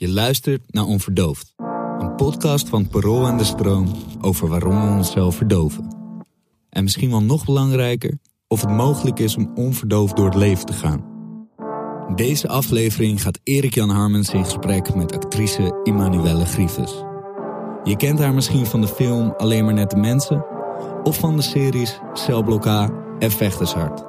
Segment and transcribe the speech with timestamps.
[0.00, 1.54] Je luistert naar Onverdoofd.
[1.98, 5.88] Een podcast van Parool en de Stroom over waarom we onszelf verdoven.
[6.70, 10.72] En misschien wel nog belangrijker, of het mogelijk is om onverdoofd door het leven te
[10.72, 11.04] gaan.
[12.14, 17.04] Deze aflevering gaat Erik-Jan Harmens in gesprek met actrice Immanuelle Grieves.
[17.84, 20.46] Je kent haar misschien van de film Alleen maar nette mensen...
[21.02, 22.88] of van de series Celblok H
[23.18, 24.04] en Vechtershart.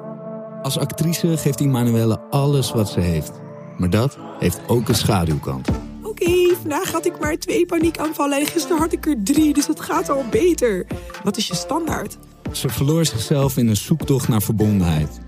[0.62, 3.48] Als actrice geeft Immanuelle alles wat ze heeft.
[3.80, 5.68] Maar dat heeft ook een schaduwkant.
[6.02, 9.80] Oké, vandaag had ik maar twee paniekaanvallen en gisteren had ik er drie, dus dat
[9.80, 10.86] gaat al beter.
[11.24, 12.18] Wat is je standaard?
[12.52, 15.20] Ze verloor zichzelf in een zoektocht naar verbondenheid.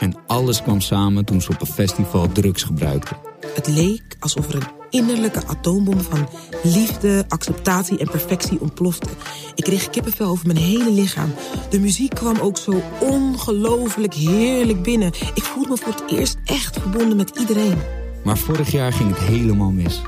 [0.00, 3.14] En alles kwam samen toen ze op een festival drugs gebruikte.
[3.54, 6.28] Het leek alsof er een innerlijke atoombom van
[6.62, 9.08] liefde, acceptatie en perfectie ontplofte.
[9.54, 11.34] Ik kreeg kippenvel over mijn hele lichaam.
[11.70, 15.12] De muziek kwam ook zo ongelooflijk heerlijk binnen.
[15.34, 17.97] Ik voelde me voor het eerst echt verbonden met iedereen.
[18.28, 20.02] Maar vorig jaar ging het helemaal mis.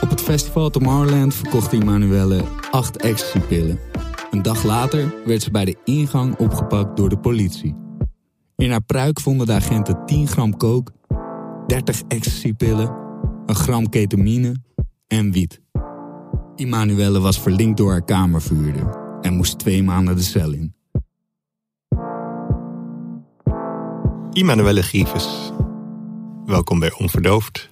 [0.00, 3.78] Op het festival Tomorrowland verkocht Emanuelle acht ecstasypillen.
[4.30, 7.76] Een dag later werd ze bij de ingang opgepakt door de politie.
[8.56, 10.92] In haar pruik vonden de agenten 10 gram coke,
[11.66, 12.96] 30 ecstasypillen,
[13.46, 14.56] een gram ketamine
[15.06, 15.60] en wiet.
[16.56, 20.74] Emanuelle was verlinkt door haar kamervuurder en moest twee maanden de cel in.
[24.32, 25.52] Immanuelle Grieves.
[26.46, 27.71] Welkom bij Onverdoofd.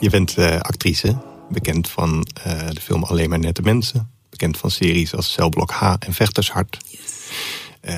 [0.00, 1.18] Je bent eh, actrice,
[1.50, 4.10] bekend van eh, de film Alleen maar nette mensen.
[4.30, 6.78] Bekend van series als Celblok H en Vechtershart.
[7.80, 7.96] Eh,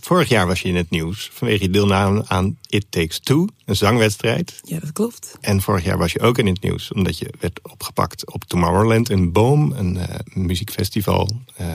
[0.00, 3.76] vorig jaar was je in het nieuws vanwege je deelname aan It Takes Two, een
[3.76, 4.60] zangwedstrijd.
[4.64, 5.36] Ja, dat klopt.
[5.40, 9.10] En vorig jaar was je ook in het nieuws omdat je werd opgepakt op Tomorrowland
[9.10, 9.98] in Boom, een
[10.34, 11.66] muziekfestival, eh,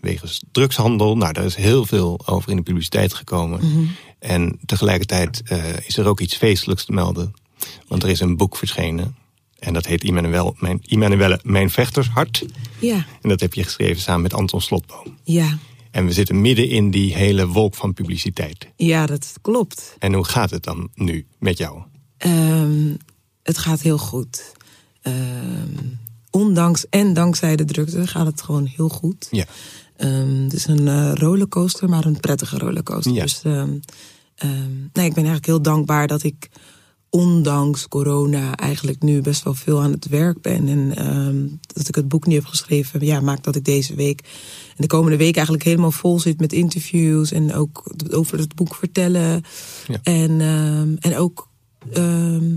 [0.00, 1.16] wegens drugshandel.
[1.16, 3.90] Nou, daar is heel veel over in de publiciteit gekomen.
[4.18, 5.42] En tegelijkertijd
[5.86, 7.34] is er ook iets feestelijks te melden.
[7.88, 9.16] Want er is een boek verschenen.
[9.58, 12.44] En dat heet Immanuel, mijn, Immanuelle, Mijn Vechtershart.
[12.78, 15.16] Ja, En dat heb je geschreven samen met Anton Slotboom.
[15.24, 15.58] ja,
[15.90, 18.68] En we zitten midden in die hele wolk van publiciteit.
[18.76, 19.96] ja, dat klopt.
[19.98, 21.82] En hoe gaat het dan nu met jou?
[22.16, 22.94] Ehm,
[23.42, 24.52] het gaat heel goed.
[25.02, 25.76] Ehm,
[26.30, 29.28] ondanks en dankzij de drukte gaat het gewoon heel goed.
[29.30, 29.44] Ja.
[29.96, 33.12] Ehm, het is een eh, rollercoaster, maar een prettige rollercoaster.
[33.12, 33.22] Ja.
[33.22, 33.42] Dus
[34.92, 36.48] nee, ik ben eigenlijk heel dankbaar dat ik
[37.10, 40.68] ondanks corona eigenlijk nu best wel veel aan het werk ben.
[40.68, 44.20] En ehm, dat ik het boek nu heb geschreven, ja, maakt dat ik deze week
[44.68, 48.74] en de komende week eigenlijk helemaal vol zit met interviews en ook over het boek
[48.74, 49.42] vertellen.
[49.86, 49.98] Ja.
[50.02, 51.48] En, ehm, en ook
[51.92, 52.56] ehm,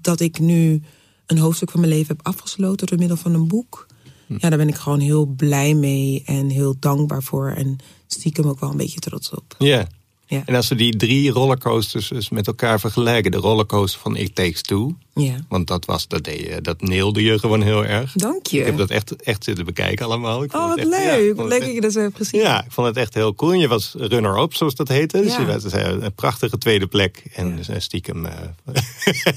[0.00, 0.82] dat ik nu
[1.26, 3.86] een hoofdstuk van mijn leven heb afgesloten door middel van een boek.
[4.26, 4.36] Hm.
[4.38, 7.50] Ja, daar ben ik gewoon heel blij mee en heel dankbaar voor.
[7.50, 7.76] En
[8.06, 9.54] stiekem ook wel een beetje trots op.
[9.58, 9.86] Ja.
[10.32, 10.42] Ja.
[10.46, 13.30] En als we die drie rollercoasters dus met elkaar vergelijken.
[13.30, 14.96] De rollercoaster van It Takes Two.
[15.14, 15.34] Ja.
[15.48, 18.12] Want dat, was, dat, deed je, dat neelde je gewoon heel erg.
[18.12, 18.58] Dank je.
[18.58, 20.42] Ik heb dat echt, echt zitten bekijken allemaal.
[20.42, 21.36] Ik vond Oh, wat het echt- ja, leuk.
[21.38, 22.40] het leuk dat je dat zo hebt gezien.
[22.40, 23.52] Ja, ik vond het echt heel cool.
[23.52, 25.20] En je was runner-up, zoals dat heette.
[25.22, 25.40] Dus Ja.
[25.40, 27.22] je was eh, een prachtige tweede plek.
[27.34, 28.32] En dus, eh, stiekem eh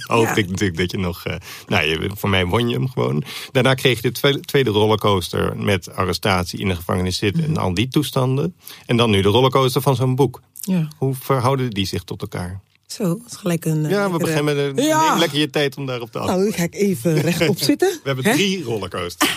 [0.08, 0.36] hoopte Ja.
[0.36, 1.26] ik natuurlijk dat je nog...
[1.26, 1.36] eh,
[1.68, 3.24] nou, je, voor mij won je hem gewoon.
[3.52, 7.42] Daarna kreeg je de tweede, tweede rollercoaster met arrestatie in de gevangenis zitten...
[7.44, 7.52] Mhm.
[7.52, 8.56] en al die toestanden.
[8.86, 10.42] En dan nu de rollercoaster van zo'n boek.
[10.66, 10.88] Ja.
[10.98, 12.62] Hoe verhouden die zich tot elkaar?
[12.88, 13.86] Zo, dat is gelijk een...
[13.86, 15.10] eh, Ja, we beginnen met Ja.
[15.10, 16.58] neem lekker je tijd om daarop te Nou, antwoorden.
[16.60, 17.88] dan ga ik even rechtop zitten.
[18.04, 19.32] We hebben drie rollercoasters.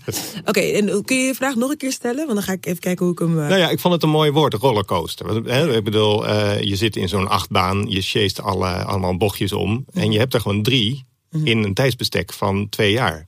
[0.44, 2.16] Oké, en kun je je vraag nog een keer stellen?
[2.26, 3.40] Want dan ga ik even kijken hoe ik hem...
[3.40, 5.26] eh, Nou ja, ik vond het een mooi woord, rollercoaster.
[5.26, 9.52] Want, hè, ik bedoel, eh, je zit in zo'n achtbaan, je chased alle, allemaal bochtjes
[9.52, 9.84] om.
[9.92, 11.04] En je hebt er gewoon drie
[11.44, 13.26] in een tijdsbestek van twee jaar.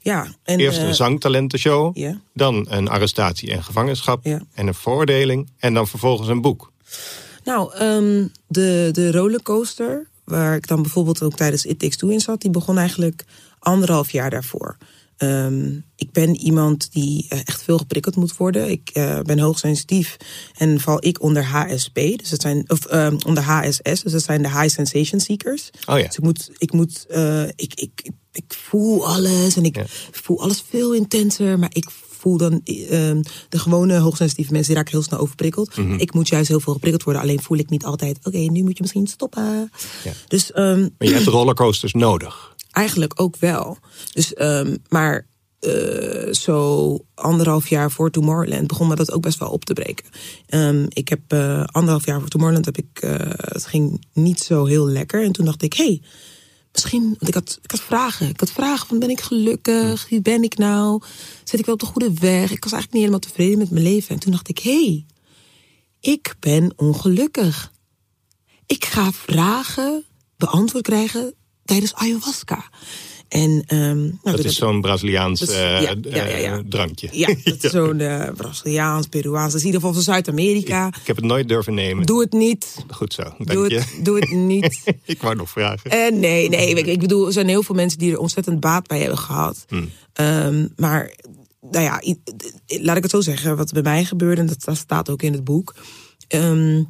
[0.00, 0.58] ja, en...
[0.60, 2.20] Eerst eh, een zangtalentenshow, ja.
[2.34, 5.50] dan een arrestatie en gevangenschap en een veroordeling.
[5.58, 6.72] En dan vervolgens een boek.
[7.44, 12.20] Nou, ehm, de, de rollercoaster, waar ik dan bijvoorbeeld ook tijdens It Takes Two in
[12.20, 13.24] zat, die begon eigenlijk
[13.58, 14.76] anderhalf jaar daarvoor.
[15.16, 18.70] Ehm, ik ben iemand die eh, echt veel geprikkeld moet worden.
[18.70, 20.16] Ik eh, ben hoogsensitief
[20.56, 24.42] en val ik onder HSP, dus dat zijn, of ehm, onder HSS, dus dat zijn
[24.42, 25.70] de High Sensation Seekers.
[25.86, 26.06] Oh ja.
[26.06, 29.84] Dus ik moet, ik moet, eh, ik, ik, ik, ik voel alles en ik Ja.
[30.10, 31.88] voel alles veel intenser, maar ik
[32.26, 35.76] voel dan ehm, de gewone hoogsensitieve mensen die raken heel snel overprikkeld.
[35.76, 35.92] Mhm.
[35.92, 38.18] Ik moet juist heel veel geprikkeld worden, alleen voel ik niet altijd.
[38.22, 39.70] Oké, nu moet je misschien stoppen.
[40.04, 40.12] Ja.
[40.28, 42.54] Dus ehm, Maar je hebt rollercoasters nodig.
[42.70, 43.78] eigenlijk ook wel.
[44.12, 45.26] Dus, ehm, maar
[45.60, 50.04] eh, zo anderhalf jaar voor Tomorrowland begon me dat ook best wel op te breken.
[50.88, 54.86] Ik heb eh, anderhalf jaar voor Tomorrowland heb ik, eh, het ging niet zo heel
[54.88, 55.24] lekker.
[55.24, 56.02] En toen dacht ik, hey,
[56.82, 58.28] misschien, want ik had, ik had vragen.
[58.28, 60.08] Ik had vragen van ben ik gelukkig?
[60.08, 61.02] Wie ben ik nou?
[61.44, 62.50] Zit ik wel op de goede weg?
[62.50, 64.14] Ik was eigenlijk niet helemaal tevreden met mijn leven.
[64.14, 65.06] En toen dacht ik, hey,
[66.00, 67.72] ik ben ongelukkig.
[68.66, 70.04] Ik ga vragen
[70.36, 71.34] beantwoord krijgen
[71.64, 72.70] tijdens ayahuasca.
[73.28, 76.56] En, um, nou, dat is zo'n Braziliaans dat eh, ja, ja, ja, ja.
[76.56, 77.08] eh, drankje.
[77.12, 79.52] Ja, dat is zo'n eh, Braziliaans, Peruaans.
[79.52, 80.86] Dat is in ieder geval van Zuid-Amerika.
[80.86, 82.06] Ik heb het nooit durven nemen.
[82.06, 82.84] Doe het niet.
[82.88, 83.78] Goed zo, dank Doe je.
[83.78, 84.82] het, doe het niet.
[85.04, 86.20] ik wou nog vragen.
[86.20, 86.74] Nee, nee.
[86.74, 89.64] Ik, ik bedoel, er zijn heel veel mensen die er ontzettend baat bij hebben gehad.
[90.12, 91.12] Ehm, maar,
[91.70, 92.02] nou ja,
[92.66, 93.56] laat ik het zo zeggen.
[93.56, 95.74] Wat bij mij gebeurde, en dat, dat staat ook in het boek.
[96.28, 96.82] Ehm,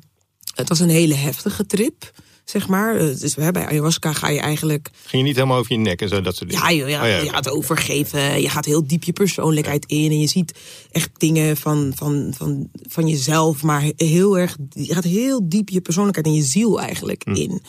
[0.55, 2.12] het was een hele heftige trip,
[2.50, 2.96] zeg maar.
[2.96, 6.00] Eh, Dus hè, bij ayahuasca ga je eigenlijk Ging je niet helemaal over je nek
[6.02, 6.64] en zo, dat soort dingen?
[6.64, 8.40] Ja, joh, ja, Oh, je gaat overgeven.
[8.40, 10.10] Je gaat heel diep je persoonlijkheid in.
[10.10, 10.58] En je ziet
[10.90, 13.62] echt dingen van, van, van, van jezelf.
[13.62, 14.56] Maar heel erg.
[14.70, 17.62] Je gaat heel diep je persoonlijkheid en je ziel eigenlijk in.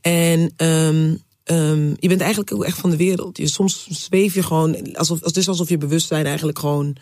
[0.00, 1.14] En ehm,
[1.44, 3.36] ehm, je bent eigenlijk ook echt van de wereld.
[3.38, 4.94] Je, soms zweef je gewoon.
[4.96, 6.96] Alsof, het is alsof je bewustzijn eigenlijk gewoon.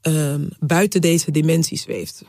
[0.00, 2.22] ehm, buiten deze dimensie zweeft.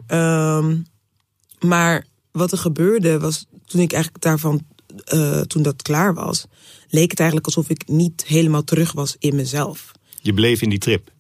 [1.60, 4.66] Maar wat er gebeurde was toen ik eigenlijk daarvan,
[5.06, 6.46] eh, toen dat klaar was,
[6.90, 9.92] leek het eigenlijk alsof ik niet helemaal terug was in mezelf.
[10.22, 11.12] Je bleef in die trip.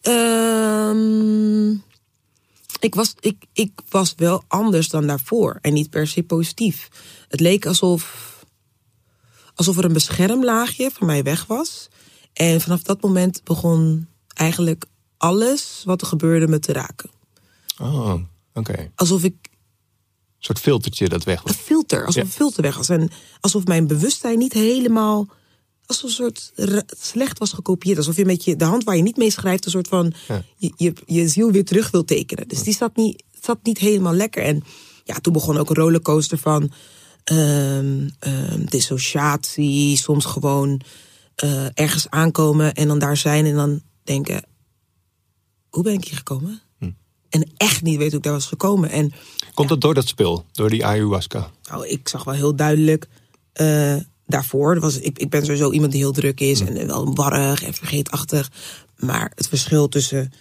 [0.00, 1.70] Ehm,
[2.80, 6.88] ik, was, ik, ik was wel anders dan daarvoor en niet per se positief.
[7.28, 8.44] Het leek alsof,
[9.54, 11.88] alsof er een beschermlaagje van mij weg was.
[12.32, 14.84] En vanaf dat moment begon eigenlijk
[15.16, 17.10] alles wat er gebeurde me te raken.
[17.78, 18.14] Oh,
[18.54, 18.90] oké.
[18.94, 19.34] Alsof ik
[20.44, 21.52] soort filtertje dat weg was.
[21.52, 22.28] een filter, alsof Ja.
[22.28, 22.88] een filter weg was.
[22.88, 23.10] En
[23.40, 25.26] alsof mijn bewustzijn niet helemaal.
[25.86, 26.52] Alsof een soort
[27.00, 27.98] slecht was gekopieerd.
[27.98, 30.12] Alsof je met je, de hand waar je niet mee schrijft, een soort van.
[30.28, 30.42] Ja.
[30.56, 32.48] Je, je, je ziel weer terug wil tekenen.
[32.48, 34.42] Dus die zat niet, zat niet helemaal lekker.
[34.42, 34.62] En
[35.04, 36.72] ja, toen begon ook een rollercoaster van.
[37.24, 40.80] ehm, ehm, dissociatie, soms gewoon
[41.34, 44.44] eh, ergens aankomen en dan daar zijn en dan denken:
[45.68, 46.60] hoe ben ik hier gekomen?
[47.32, 48.90] En echt niet weten hoe ik daar was gekomen.
[48.90, 49.12] En
[49.54, 50.44] Komt dat door dat spul?
[50.52, 51.50] Door die ayahuasca?
[51.70, 53.08] nou, ik zag wel heel duidelijk
[53.52, 53.96] eh,
[54.26, 54.80] daarvoor.
[54.80, 58.50] Was, ik, ik ben sowieso iemand die heel druk is en wel warrig en vergeetachtig.
[58.96, 60.32] Maar het verschil tussen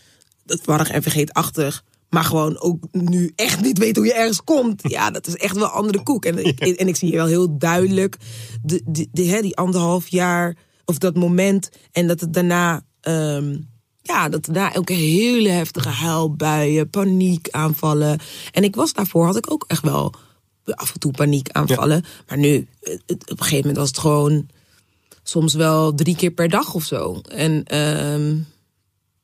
[0.46, 1.84] het warrig en vergeetachtig.
[2.10, 4.82] Maar gewoon ook nu echt niet weten hoe je ergens komt.
[4.92, 6.26] Ja, dat is echt wel andere koek.
[6.26, 8.18] En ik, en ik zie hier wel heel duidelijk
[8.64, 10.56] de, de, de, hè, die anderhalf jaar.
[10.86, 11.70] Of dat moment.
[11.92, 12.84] En dat het daarna.
[13.02, 13.58] ehm,
[14.02, 18.20] ja, dat daarna ook hele heftige huilbuien, paniekaanvallen.
[18.52, 20.14] En ik was daarvoor, had ik ook echt wel
[20.66, 22.04] af en toe paniekaanvallen.
[22.28, 24.48] Maar nu, het- het- op een gegeven moment was het gewoon
[25.24, 27.22] soms wel drie keer per dag of zo.
[27.22, 28.38] En ehm,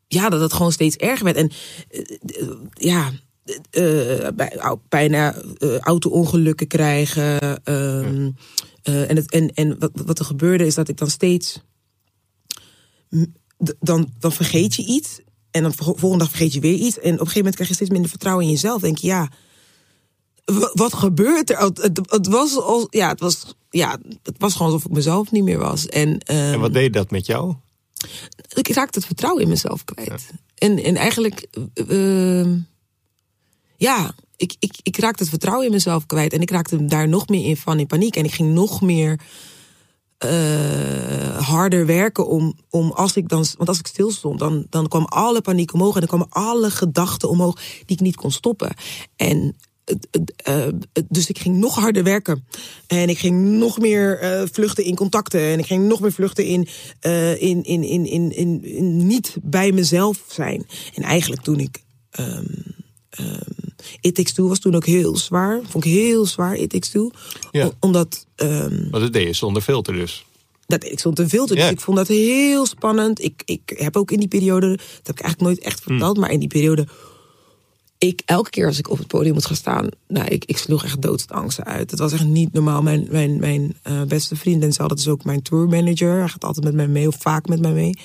[0.07, 1.37] ja, dat het gewoon steeds erger werd.
[1.37, 1.51] En
[1.89, 2.01] eh,
[2.41, 3.11] eh, ja,
[3.69, 4.59] eh, bij,
[4.89, 7.63] bijna eh, auto-ongelukken krijgen.
[7.63, 8.31] ehm,
[8.83, 11.61] eh, en het, en, en wat, wat er gebeurde is dat ik dan steeds
[13.79, 15.19] dan, dan vergeet je iets.
[15.51, 16.97] En dan vol- volgende dag vergeet je weer iets.
[16.97, 18.81] En op een gegeven moment krijg je steeds minder vertrouwen in jezelf.
[18.81, 19.29] Denk je, ja,
[20.45, 21.57] wa- wat gebeurt er?
[21.57, 25.31] Het, het, het was al, ja, het was, ja, het was gewoon alsof ik mezelf
[25.31, 25.85] niet meer was.
[25.87, 27.55] En, ehm, En wat deed dat met jou?
[28.53, 30.29] ik raakte het vertrouwen in mezelf kwijt.
[30.55, 32.57] En, en eigenlijk, ehm,
[33.77, 36.33] ja, ik, ik, ik raakte het vertrouwen in mezelf kwijt.
[36.33, 38.15] En ik raakte daar nog meer in van in paniek.
[38.15, 39.19] En ik ging nog meer
[40.17, 44.87] eh, harder werken om, om als ik dan, want als ik stil stond, dan, dan
[44.87, 48.73] kwam alle paniek omhoog en dan kwamen alle gedachten omhoog die ik niet kon stoppen.
[49.15, 49.55] En
[50.43, 50.67] eh,
[51.07, 52.47] dus ik ging nog harder werken.
[52.87, 55.41] En ik ging nog meer eh, vluchten in contacten.
[55.41, 56.67] En ik ging nog meer vluchten in,
[57.39, 60.67] in, in, in, in, in, in niet bij mezelf zijn.
[60.95, 61.83] En eigenlijk toen ik.
[62.09, 62.45] ehm
[63.09, 63.66] ehm
[64.01, 65.59] It Takes Two was toen ook heel zwaar.
[65.69, 67.11] Vond ik heel zwaar, It Takes Two.
[67.51, 67.71] Ja.
[67.79, 68.25] Omdat.
[68.35, 70.25] ehm, Want dat deed je zonder filter dus.
[70.67, 71.53] dat ik stond te veel te.
[71.53, 71.69] Dus Ja.
[71.69, 73.23] ik vond dat heel spannend.
[73.23, 76.31] Ik, ik heb ook in die periode, dat heb ik eigenlijk nooit echt verteld, maar
[76.31, 76.87] in die periode,
[77.97, 80.83] ik elke keer als ik op het podium moet gaan staan, nou, ik, ik sloeg
[80.83, 81.91] echt doodsangsten uit.
[81.91, 82.81] Het was echt niet normaal.
[82.81, 86.17] Mijn, mijn, mijn eh, beste vriend Denzel, dat is ook mijn tourmanager.
[86.19, 87.97] Hij gaat altijd met mij mee of vaak met mij mee.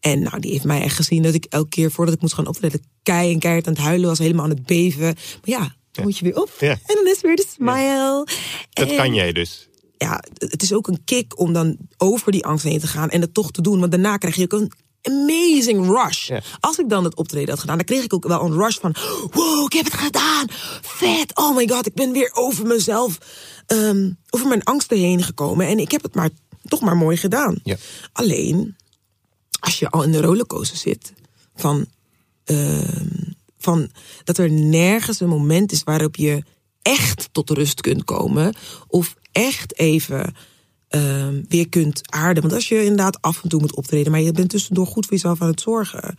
[0.00, 2.46] En nou, die heeft mij echt gezien dat ik elke keer voordat ik moest gaan
[2.46, 5.04] optreden, kei en keihard aan het huilen was, helemaal aan het beven.
[5.04, 6.50] Maar ja, dan moet je weer op.
[6.60, 6.70] Ja.
[6.70, 8.26] En dan is weer de smile.
[8.70, 9.68] Dat En- kan jij dus.
[9.96, 13.20] ja, het is ook een kick om dan over die angst heen te gaan en
[13.20, 13.80] het toch te doen.
[13.80, 16.28] Want daarna krijg je ook een amazing rush.
[16.28, 16.42] Ja.
[16.60, 18.94] Als ik dan het optreden had gedaan, dan kreeg ik ook wel een rush van...
[19.30, 20.46] wow, ik heb het gedaan,
[20.82, 23.18] vet, oh my god, ik ben weer over mezelf...
[23.66, 26.30] ehm, over mijn angsten heen gekomen en ik heb het maar
[26.62, 27.58] toch maar mooi gedaan.
[27.62, 27.76] Ja.
[28.12, 28.76] Alleen,
[29.60, 31.12] als je al in de rollercoaster zit
[31.54, 31.86] van,
[32.44, 33.06] ehm,
[33.58, 33.90] van
[34.24, 36.42] dat er nergens een moment is waarop je
[36.82, 38.54] echt tot rust kunt komen
[38.86, 40.34] of echt even
[40.88, 42.42] ehm, weer kunt aarden.
[42.42, 45.14] Want als je inderdaad af en toe moet optreden, maar je bent tussendoor goed voor
[45.14, 46.18] jezelf aan het zorgen,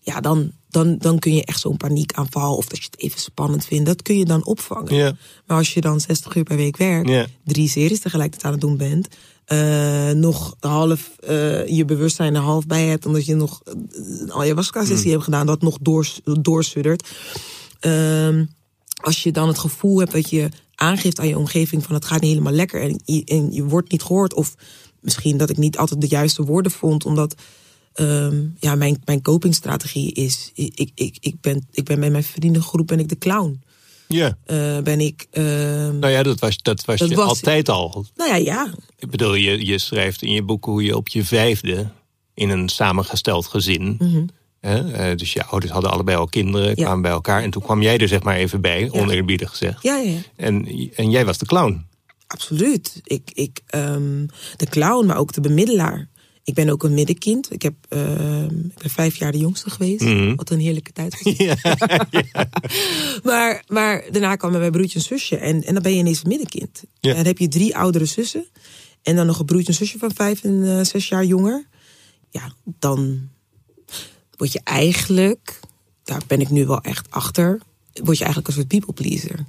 [0.00, 3.64] ja, dan, dan, dan kun je echt zo'n paniekaanval of dat je het even spannend
[3.64, 5.18] vindt, dat kun je dan opvangen.
[5.46, 8.76] Maar als je dan 60 uur per week werkt, drie series tegelijkertijd aan het doen
[8.76, 9.08] bent,
[9.44, 13.74] eh, nog half eh, je bewustzijn er half bij hebt, omdat je nog eh,
[14.20, 17.08] een ayahuasca-sessie hebt gedaan, dat nog doors, doorsuddert.
[17.80, 18.44] Ehm,
[19.00, 22.20] als je dan het gevoel hebt dat je aangeeft aan je omgeving van het gaat
[22.20, 24.54] niet helemaal lekker en je, en je wordt niet gehoord, of
[25.00, 27.34] misschien dat ik niet altijd de juiste woorden vond, omdat
[27.96, 32.86] ehm, ja, mijn, mijn copingstrategie is, ik, ik, ik, ben, ik ben bij mijn vriendengroep
[32.86, 33.62] ben ik de clown.
[34.08, 34.38] Ja.
[34.44, 38.04] Eh, ben ik, ehm, Nou ja, dat was, dat was Dat je was- altijd al.
[38.16, 41.24] nou ja, ja, Ik bedoel, je, je schrijft in je boek hoe je op je
[41.24, 41.88] vijfde
[42.34, 43.98] in een samengesteld gezin.
[44.60, 46.78] hè, eh, dus je ouders hadden allebei al kinderen, Mhm.
[46.78, 46.84] Ja.
[46.84, 47.42] kwamen bij elkaar.
[47.42, 49.82] En toen kwam jij er zeg maar even bij, oneerbiedig gezegd.
[49.82, 50.18] ja, ja.
[50.36, 51.86] En, en jij was de clown.
[52.26, 53.00] Absoluut.
[53.04, 54.26] Ik, ik, ehm,
[54.56, 56.08] de clown, maar ook de bemiddelaar.
[56.46, 57.52] Ik ben ook een middenkind.
[57.52, 60.34] Ik, heb, ehm, ik ben vijf jaar de jongste geweest.
[60.36, 61.34] Wat een heerlijke tijd was.
[63.30, 65.36] maar, maar daarna kwam mijn broertje en zusje.
[65.36, 66.82] En, en dan ben je ineens een middenkind.
[67.00, 67.10] Ja.
[67.10, 68.46] En dan heb je drie oudere zussen.
[69.02, 71.66] En dan nog een broertje en zusje van vijf en eh, zes jaar jonger.
[72.30, 73.28] Ja, dan
[74.36, 75.60] word je eigenlijk...
[76.04, 77.60] Daar ben ik nu wel echt achter.
[77.92, 79.44] Word je eigenlijk een soort people pleaser.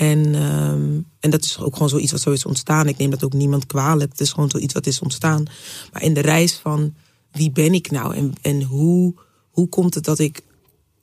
[0.00, 2.88] En, ehm, en dat is ook gewoon zoiets wat zo is ontstaan.
[2.88, 4.10] Ik neem dat ook niemand kwalijk.
[4.10, 5.44] Het is gewoon zoiets wat is ontstaan.
[5.92, 6.94] Maar in de reis van
[7.32, 8.14] wie ben ik nou?
[8.14, 9.14] En, en hoe,
[9.50, 10.42] hoe komt het dat ik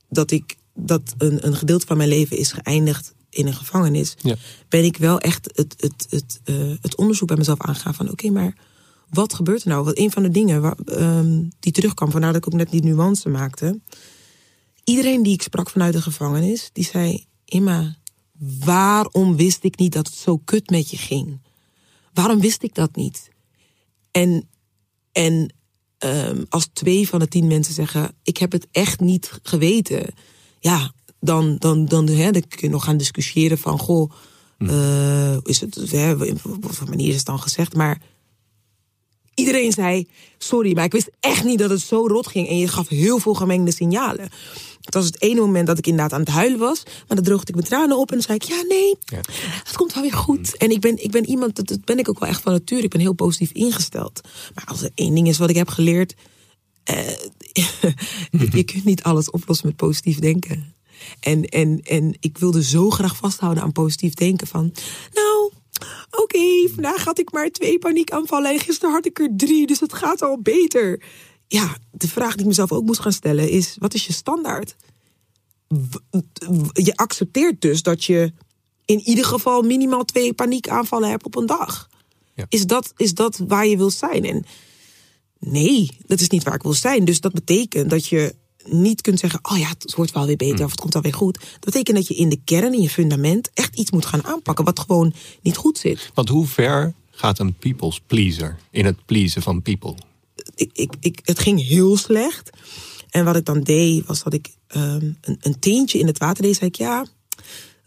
[0.10, 4.16] dat, ik, dat een, een gedeelte van mijn leven is geëindigd in een gevangenis?
[4.22, 4.36] Ja.
[4.70, 8.30] Ben ik wel echt het, het, het, eh, het onderzoek bij mezelf aangaan van oké,
[8.30, 8.56] maar
[9.10, 9.84] wat gebeurt er nou?
[9.84, 12.84] Wat een van de dingen waar, ehm, die terugkwam, vandaar dat ik ook net die
[12.84, 13.80] nuance maakte.
[14.84, 17.97] Iedereen die ik sprak vanuit de gevangenis, die zei: Imma,
[18.39, 21.39] waarom wist ik niet dat het zo kut met je ging?
[22.13, 23.29] Waarom wist ik dat niet?
[24.12, 24.50] En,
[25.12, 25.53] en
[25.98, 30.13] ehm, als twee van de tien mensen zeggen: Ik heb het echt niet geweten.
[30.60, 34.12] Ja, dan, dan, dan, hè, dan kun je nog gaan discussiëren van: Goh,
[34.58, 37.75] eh, is het, hè, op wat manier is het dan gezegd?
[37.75, 38.01] Maar
[39.34, 42.48] iedereen zei: Sorry, maar ik wist echt niet dat het zo rot ging.
[42.48, 44.29] En je gaf heel veel gemengde signalen.
[44.88, 46.84] Het was het ene moment dat ik inderdaad aan het huilen was.
[46.86, 49.20] Maar dan droogde ik mijn tranen op en dan zei ik: Ja, nee, Ja.
[49.63, 50.58] het komt wel weer goed.
[50.58, 52.82] En ik ben, ik ben iemand, dat, dat ben ik ook wel echt van nature.
[52.84, 54.22] Ik ben heel positief ingesteld.
[54.56, 56.13] Maar als er één ding is wat ik heb geleerd.
[56.84, 57.08] eh,
[58.51, 60.75] je kunt niet alles oplossen met positief denken.
[61.20, 64.48] En, en, en ik wilde zo graag vasthouden aan positief denken.
[64.48, 64.74] Van,
[65.13, 65.51] nou,
[66.22, 68.51] oké, vandaag had ik maar twee paniekaanvallen.
[68.51, 71.01] En gisteren had ik er drie, dus het gaat al beter.
[71.48, 74.75] Ja, de vraag die ik mezelf ook moest gaan stellen is: wat is je standaard?
[76.74, 78.34] Je accepteert dus dat je
[78.86, 81.89] in ieder geval minimaal twee paniekaanvallen hebt op een dag.
[82.36, 82.46] Ja.
[82.50, 84.25] Is, dat, is dat waar je wil zijn?
[84.25, 84.46] En
[85.39, 87.06] nee, dat is niet waar ik wil zijn.
[87.06, 88.36] Dus dat betekent dat je
[88.66, 91.13] niet kunt zeggen: Oh ja, het wordt wel weer beter of het komt wel weer
[91.13, 91.39] goed.
[91.39, 94.66] Dat betekent dat je in de kern, in je fundament, echt iets moet gaan aanpakken
[94.66, 96.12] wat gewoon niet goed zit.
[96.13, 99.96] Want hoe ver gaat een people's pleaser in het pleasen van people?
[100.58, 102.50] Ik, ik, ik, het ging heel slecht.
[103.10, 106.44] En wat ik dan deed, was dat ik ehm, een, een teentje in het water
[106.44, 106.56] deed.
[106.56, 107.06] Zei ik, ja,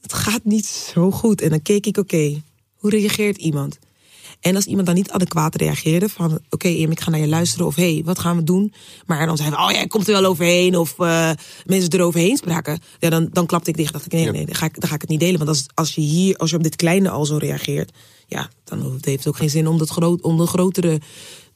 [0.01, 1.41] het gaat niet zo goed.
[1.41, 2.43] En dan keek ik, oké,
[2.75, 3.79] hoe reageert iemand?
[4.41, 7.67] En als iemand dan niet adequaat reageerde, van oké, Im, ik ga naar je luisteren,
[7.67, 8.73] of hé, hey, wat gaan we doen?
[9.07, 11.31] Maar dan zei we, oh ja, komt er wel overheen, of eh,
[11.67, 12.79] mensen eroverheen spraken.
[12.99, 13.93] Ja, dan, dan klapte ik dicht.
[13.93, 15.39] Dacht ik, nee, nee, dan ga, ik, dan ga ik het niet delen.
[15.39, 17.93] Want als, als je hier, als je op dit kleine al zo reageert,
[18.27, 21.01] ja, dan heeft het ook geen zin om, dat groot, om de grotere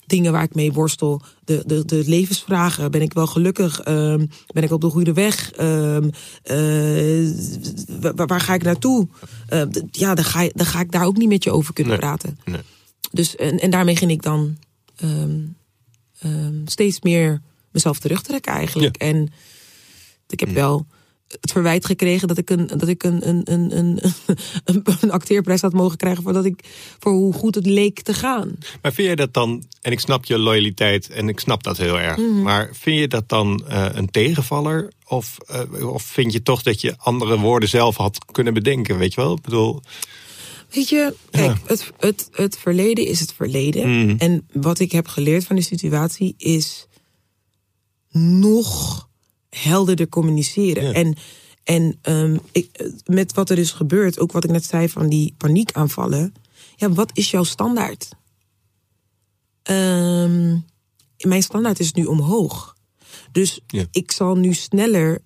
[0.06, 2.90] dingen waar ik mee worstel, de, de, de levensvragen.
[2.90, 3.80] Ben ik wel gelukkig?
[3.80, 5.52] Ehm, ben ik op de goede weg?
[5.52, 6.10] Ehm,
[6.42, 7.30] eh,
[8.14, 9.08] waar, waar ga ik naartoe?
[9.48, 11.92] Eh, d- ja, dan ga, dan ga ik daar ook niet met je over kunnen
[11.92, 12.00] Nee.
[12.02, 12.38] praten.
[12.44, 12.60] Nee.
[13.12, 14.56] Dus, en, en daarmee ging ik dan
[14.96, 15.40] ehm,
[16.18, 18.96] ehm, steeds meer mezelf terugtrekken eigenlijk.
[18.96, 19.32] En
[20.28, 20.86] ik heb wel
[21.40, 24.00] het verwijt gekregen dat ik een, dat ik een, een, een, een,
[24.64, 26.64] een, een acteerprijs had mogen krijgen voor, dat ik,
[26.98, 28.56] voor hoe goed het leek te gaan.
[28.82, 31.98] Maar vind je dat dan, en ik snap je loyaliteit en ik snap dat heel
[32.00, 32.42] erg, Mhm.
[32.42, 34.92] maar vind je dat dan eh, een tegenvaller?
[35.06, 38.98] Of, eh, of vind je toch dat je andere woorden zelf had kunnen bedenken?
[38.98, 39.32] Weet je wel?
[39.36, 39.80] Ik bedoel,
[40.70, 44.18] Weet je, kijk, het, het, het verleden is het verleden.
[44.18, 46.86] En wat ik heb geleerd van die situatie is
[48.10, 49.08] nog
[49.54, 50.84] helderder communiceren.
[50.84, 50.92] Ja.
[50.92, 51.16] En,
[51.64, 55.34] en ehm, ik, met wat er is gebeurd, ook wat ik net zei van die
[55.36, 56.34] paniekaanvallen.
[56.76, 58.08] Ja, wat is jouw standaard?
[59.62, 60.56] Ehm,
[61.18, 62.76] mijn standaard is nu omhoog.
[63.32, 63.84] Dus Ja.
[63.90, 65.22] ik zal nu sneller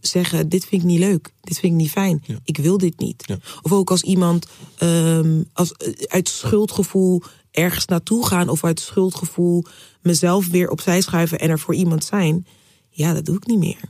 [0.00, 3.22] zeggen: Dit vind ik niet leuk, dit vind ik niet fijn, ik wil dit niet.
[3.26, 3.38] Ja.
[3.62, 9.64] Of ook als iemand ehm, als, eh, uit schuldgevoel ergens naartoe gaan, of uit schuldgevoel
[10.02, 12.46] mezelf weer opzij schuiven en er voor iemand zijn.
[12.98, 13.80] Ja, dat doe ik niet meer.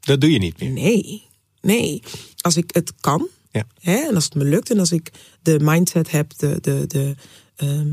[0.00, 0.70] Dat doe je niet meer.
[0.70, 1.22] Nee,
[1.60, 2.02] nee.
[2.40, 3.66] Als ik het kan, Ja.
[3.80, 5.10] hè, en als het me lukt, en als ik
[5.42, 7.14] de mindset heb, de, de, de,
[7.56, 7.92] ehm,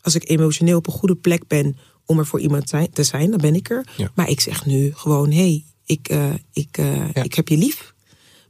[0.00, 1.76] als ik emotioneel op een goede plek ben
[2.06, 3.86] om er voor iemand te zijn, dan ben ik er.
[3.96, 4.10] Ja.
[4.14, 7.22] Maar ik zeg nu gewoon, hé, hey, ik, eh, ik, eh, Ja.
[7.22, 7.94] ik heb je lief.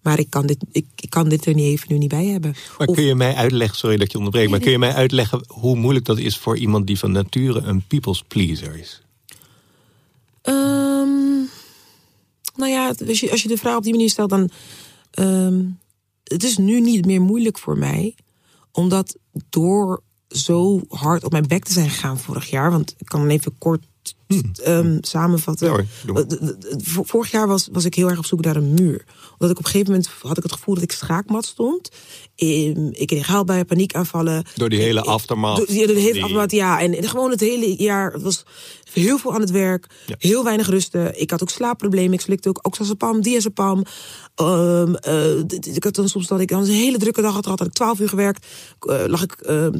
[0.03, 2.55] Maar ik kan dit, ik, ik kan dit er niet even nu niet bij hebben.
[2.79, 5.45] Maar Of- kun je mij uitleggen, sorry dat je onderbreekt, maar kun je mij uitleggen
[5.47, 9.03] hoe moeilijk dat is voor iemand die van nature een people's pleaser is?
[10.43, 11.14] Nou
[12.89, 14.51] als je, als je de vraag op die manier stelt, dan.
[15.11, 15.65] ehm,
[16.25, 18.15] het is nu niet meer moeilijk voor mij.
[18.73, 19.17] Omdat
[19.49, 22.71] door zo hard op mijn bek te zijn gegaan vorig jaar.
[22.71, 23.87] Want ik kan even kort
[24.63, 25.67] ehm, samenvatten.
[25.67, 26.17] Ja hoor.
[26.29, 26.39] Eh,
[27.03, 29.05] Vorig jaar was, was ik heel erg op zoek naar een muur.
[29.33, 31.91] Omdat ik op een gegeven moment had ik het gevoel dat ik schaakmat stond.
[32.37, 34.45] Ehm, Ik kreeg huilbuien, paniekaanvallen.
[34.55, 35.57] Door die hele aftermath.
[35.57, 36.81] Door, ja, door de hele Die- aftermath, ja.
[36.81, 38.45] En, en gewoon het hele jaar, het was
[38.93, 39.87] heel veel aan het werk.
[40.07, 40.15] Ja.
[40.19, 41.21] Heel weinig rusten.
[41.21, 42.13] Ik had ook slaapproblemen.
[42.13, 43.83] Ik slikte ook oxazepam, diazepam.
[45.47, 47.59] D- ik had dan soms dat ik dan een hele drukke dag had gehad.
[47.59, 48.47] Had ik twaalf uur gewerkt.
[48.81, 49.35] Eh, lag ik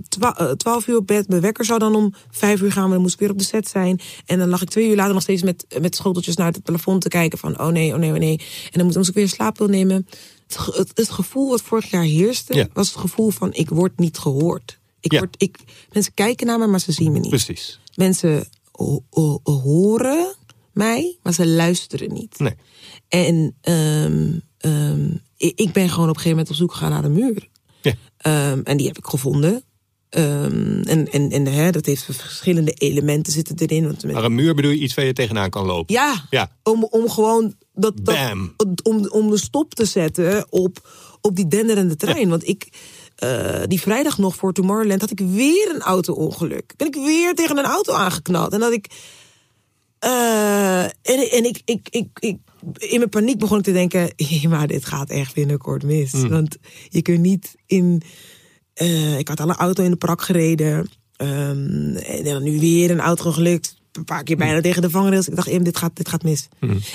[0.09, 1.29] twa- twaalf uur op bed.
[1.29, 2.83] Mijn wekker zou dan om vijf uur gaan.
[2.83, 4.01] Maar dan moest ik weer op de set zijn.
[4.27, 7.01] En dan lag ik twee uur later nog steeds met, met schoteltjes naar het plafond
[7.03, 7.39] te kijken.
[7.39, 8.37] Van oh nee, oh nee, oh nee.
[8.65, 10.07] En dan moest, moest ik weer slaappil nemen.
[10.47, 12.69] Het, het, het gevoel wat vorig jaar heerste, Ja.
[12.73, 14.79] was het gevoel van ik word niet gehoord.
[15.01, 15.19] Ik Ja.
[15.19, 15.59] word, ik,
[15.93, 17.29] mensen kijken naar me, maar ze zien me niet.
[17.31, 17.81] Precies.
[17.95, 20.35] Mensen ho- ho- horen
[20.73, 22.39] mij, maar ze luisteren niet.
[22.39, 22.55] Nee.
[23.09, 27.05] En ehm, ehm, ik, ik ben gewoon op een gegeven moment op zoek gegaan naar
[27.05, 27.49] een muur.
[27.83, 27.95] Ja.
[28.17, 29.63] Ehm, en die heb ik gevonden.
[30.15, 33.85] Ehm, en en, en hè, dat heeft verschillende elementen zitten erin.
[33.87, 35.95] Want Maar een muur bedoel je iets waar je tegenaan kan lopen?
[35.95, 36.51] ja, Ja.
[36.63, 38.17] Om, om gewoon dat, dat,
[38.83, 40.89] om, om de stop te zetten op,
[41.21, 42.29] op die denderende trein.
[42.29, 42.69] Want ik,
[43.17, 46.73] eh, die vrijdag nog voor Tomorrowland had ik weer een auto-ongeluk.
[46.77, 48.53] Ben ik weer tegen een auto aangeknald.
[48.53, 48.87] En dat ik.
[49.99, 52.37] eh, en en ik, ik, ik, ik,
[52.79, 56.13] in mijn paniek begon ik te denken: "Hé, maar dit gaat echt binnenkort mis.
[56.13, 56.57] Want
[56.89, 58.03] je kunt niet in.
[58.75, 60.89] Eh, ik had al een auto in de prak gereden.
[61.17, 63.77] ehm, en dan nu weer een auto gelukt.
[63.93, 65.29] Een paar keer bijna tegen de vangrails.
[65.29, 66.49] Ik dacht, Em, dit gaat, dit gaat mis.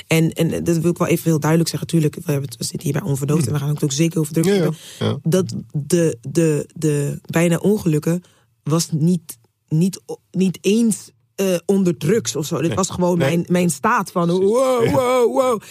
[0.08, 1.88] En, en dat wil ik wel even heel duidelijk zeggen.
[1.88, 3.48] Tuurlijk, we, hebben we zitten hier bij Onverdoofd.
[3.48, 4.80] En we gaan het ook zeker over drugs Ja, ja, hebben.
[5.00, 5.18] ja.
[5.24, 8.24] Dat de, de, de bijna ongelukken
[8.64, 9.38] was niet,
[9.68, 12.62] niet, niet eens eh, onder drugs of zo.
[12.62, 13.28] Dit was gewoon Nee.
[13.30, 15.62] mijn, mijn staat van wow, wow, wow.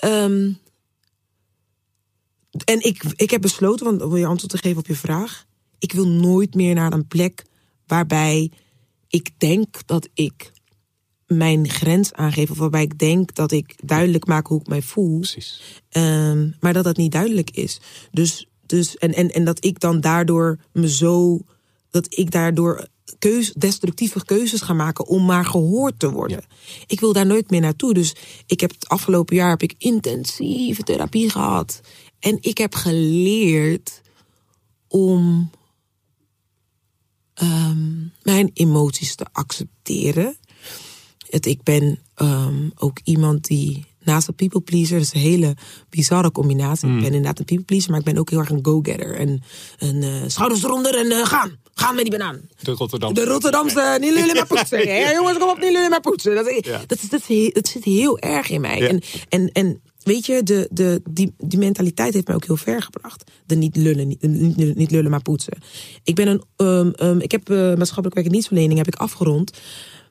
[0.00, 0.50] Ehm,
[2.64, 5.46] en ik, ik heb besloten, want om je antwoord te geven op je vraag.
[5.78, 7.44] Ik wil nooit meer naar een plek
[7.86, 8.50] waarbij
[9.08, 10.52] ik denk dat ik
[11.26, 12.50] mijn grens aangeef.
[12.50, 15.18] Of waarbij ik denk dat ik duidelijk maak hoe ik mij voel.
[15.18, 15.82] Precies.
[15.88, 17.80] Ehm, maar dat dat niet duidelijk is.
[18.10, 21.40] Dus, dus, en, en, en dat ik dan daardoor me zo.
[21.90, 22.88] Dat ik daardoor
[23.18, 26.44] keus, destructieve keuzes ga maken om maar gehoord te worden.
[26.86, 27.94] Ik wil daar nooit meer naartoe.
[27.94, 28.14] Dus
[28.46, 31.80] ik heb het afgelopen jaar heb ik intensieve therapie gehad.
[32.24, 34.00] En ik heb geleerd
[34.88, 35.50] om
[37.34, 40.36] ehm, mijn emoties te accepteren.
[41.28, 45.56] Het, ik ben ehm, ook iemand die naast een people pleaser, dat is een hele
[45.88, 46.88] bizarre combinatie.
[46.88, 49.14] Ik ben inderdaad een people pleaser, maar ik ben ook heel erg een go-getter.
[49.14, 49.42] En
[49.78, 51.58] een eh, schouders eronder en eh, gaan.
[51.74, 52.40] Gaan met die banaan.
[52.62, 53.14] De Rotterdam.
[53.14, 54.86] De Rotterdamse, niet lullen maar poetsen.
[54.98, 56.34] Ja, jongens, kom op, niet lullen maar poetsen.
[56.34, 56.82] Dat, Ja.
[56.86, 58.88] dat, zit heel erg in mij.
[58.88, 62.82] En, en, en weet je, de, de, die, die mentaliteit heeft mij ook heel ver
[62.82, 63.30] gebracht.
[63.46, 64.08] De niet lullen,
[64.76, 65.58] niet, lullen maar poetsen.
[66.04, 69.50] Ik ben een, ehm, ehm, ik heb eh, maatschappelijk werk en dienstverlening heb ik afgerond.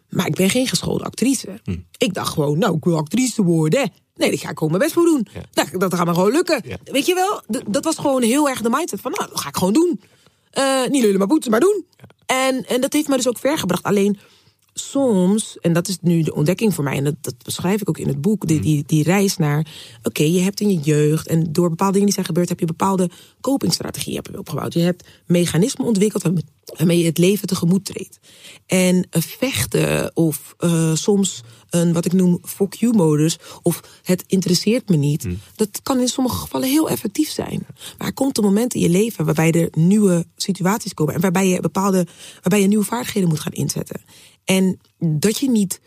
[0.09, 1.59] Maar ik ben geen geschoolde actrice.
[1.63, 1.77] Hm.
[1.97, 3.91] Ik dacht gewoon, nou, ik wil actrice worden.
[4.15, 5.27] Nee, daar ga ik gewoon mijn best voor doen.
[5.33, 5.41] Ja.
[5.53, 6.61] Nou, dat gaat me gewoon lukken.
[6.65, 6.77] Ja.
[6.83, 9.47] Weet je wel, d- dat was gewoon heel erg de mindset van, nou, dat ga
[9.49, 10.01] ik gewoon doen.
[10.51, 11.85] Eh, niet lullen maar poetsen, maar doen.
[12.25, 13.83] En, en dat heeft me dus ook ver gebracht.
[13.83, 14.17] Alleen
[14.73, 17.97] soms, en dat is nu de ontdekking voor mij, en dat, dat beschrijf ik ook
[17.97, 19.67] in het boek, die, die, die reis naar,
[20.03, 22.65] oké, je hebt in je jeugd en door bepaalde dingen die zijn gebeurd, heb je
[22.65, 23.09] bepaalde
[23.41, 24.73] copingstrategieën heb je opgebouwd.
[24.73, 28.19] Je hebt mechanismen ontwikkeld waarmee- je het leven tegemoet treedt.
[28.65, 34.23] En eh, vechten of eh, soms een wat ik noem fuck you modus of het
[34.27, 37.65] interesseert me niet, dat kan in sommige gevallen heel effectief zijn.
[37.97, 41.47] Maar er komt een moment in je leven waarbij er nieuwe situaties komen en waarbij
[41.47, 44.01] je bepaalde, waarbij je nieuwe vaardigheden moet gaan inzetten.
[44.45, 45.79] En dat je niet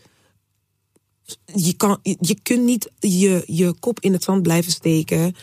[1.55, 5.35] je, kan, je, je kunt niet je, je kop in het zand blijven steken.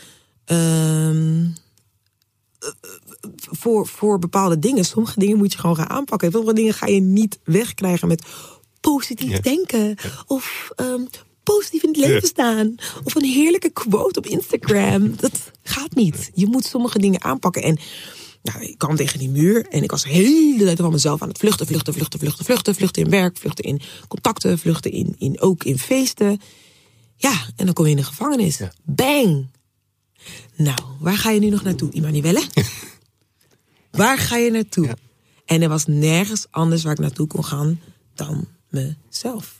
[0.44, 1.44] ehm,
[2.58, 2.70] eh,
[3.36, 4.84] voor, voor bepaalde dingen.
[4.84, 6.30] Sommige dingen moet je gewoon gaan aanpakken.
[6.30, 8.24] Sommige dingen ga je niet wegkrijgen met
[8.80, 9.96] positief denken.
[10.26, 11.04] Of ehm,
[11.42, 12.74] positief in het leven staan.
[13.04, 15.16] Of een heerlijke quote op Instagram.
[15.16, 16.30] Dat gaat niet.
[16.34, 17.62] Je moet sommige dingen aanpakken.
[17.62, 17.78] En
[18.44, 21.28] nou, ik kwam tegen die muur en ik was de hele tijd van mezelf aan
[21.28, 25.40] het vluchten, vluchten, vluchten, vluchten, vluchten, vluchten in werk, vluchten in contacten, vluchten in, in
[25.40, 26.40] ook in feesten.
[27.16, 28.58] Ja, en dan kom je in de gevangenis.
[28.58, 28.72] Ja.
[28.82, 29.46] Bang!
[30.56, 32.46] Nou, waar ga je nu nog naartoe, Immanuelle?
[33.90, 34.86] waar ga je naartoe?
[34.86, 34.94] Ja.
[35.44, 37.80] En er was nergens anders waar ik naartoe kon gaan
[38.14, 39.56] dan mezelf.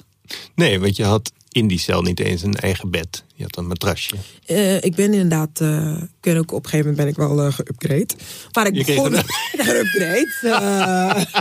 [0.55, 3.25] Nee, want je had in die cel niet eens een eigen bed.
[3.35, 4.17] Je had een matrasje.
[4.47, 7.47] Eh, ik ben inderdaad, eh, ik ben ook op een gegeven moment ben ik wel
[7.47, 8.17] eh geüpgrade.
[8.53, 9.25] Maar ik Je begon een-
[9.67, 10.31] geüpgrade.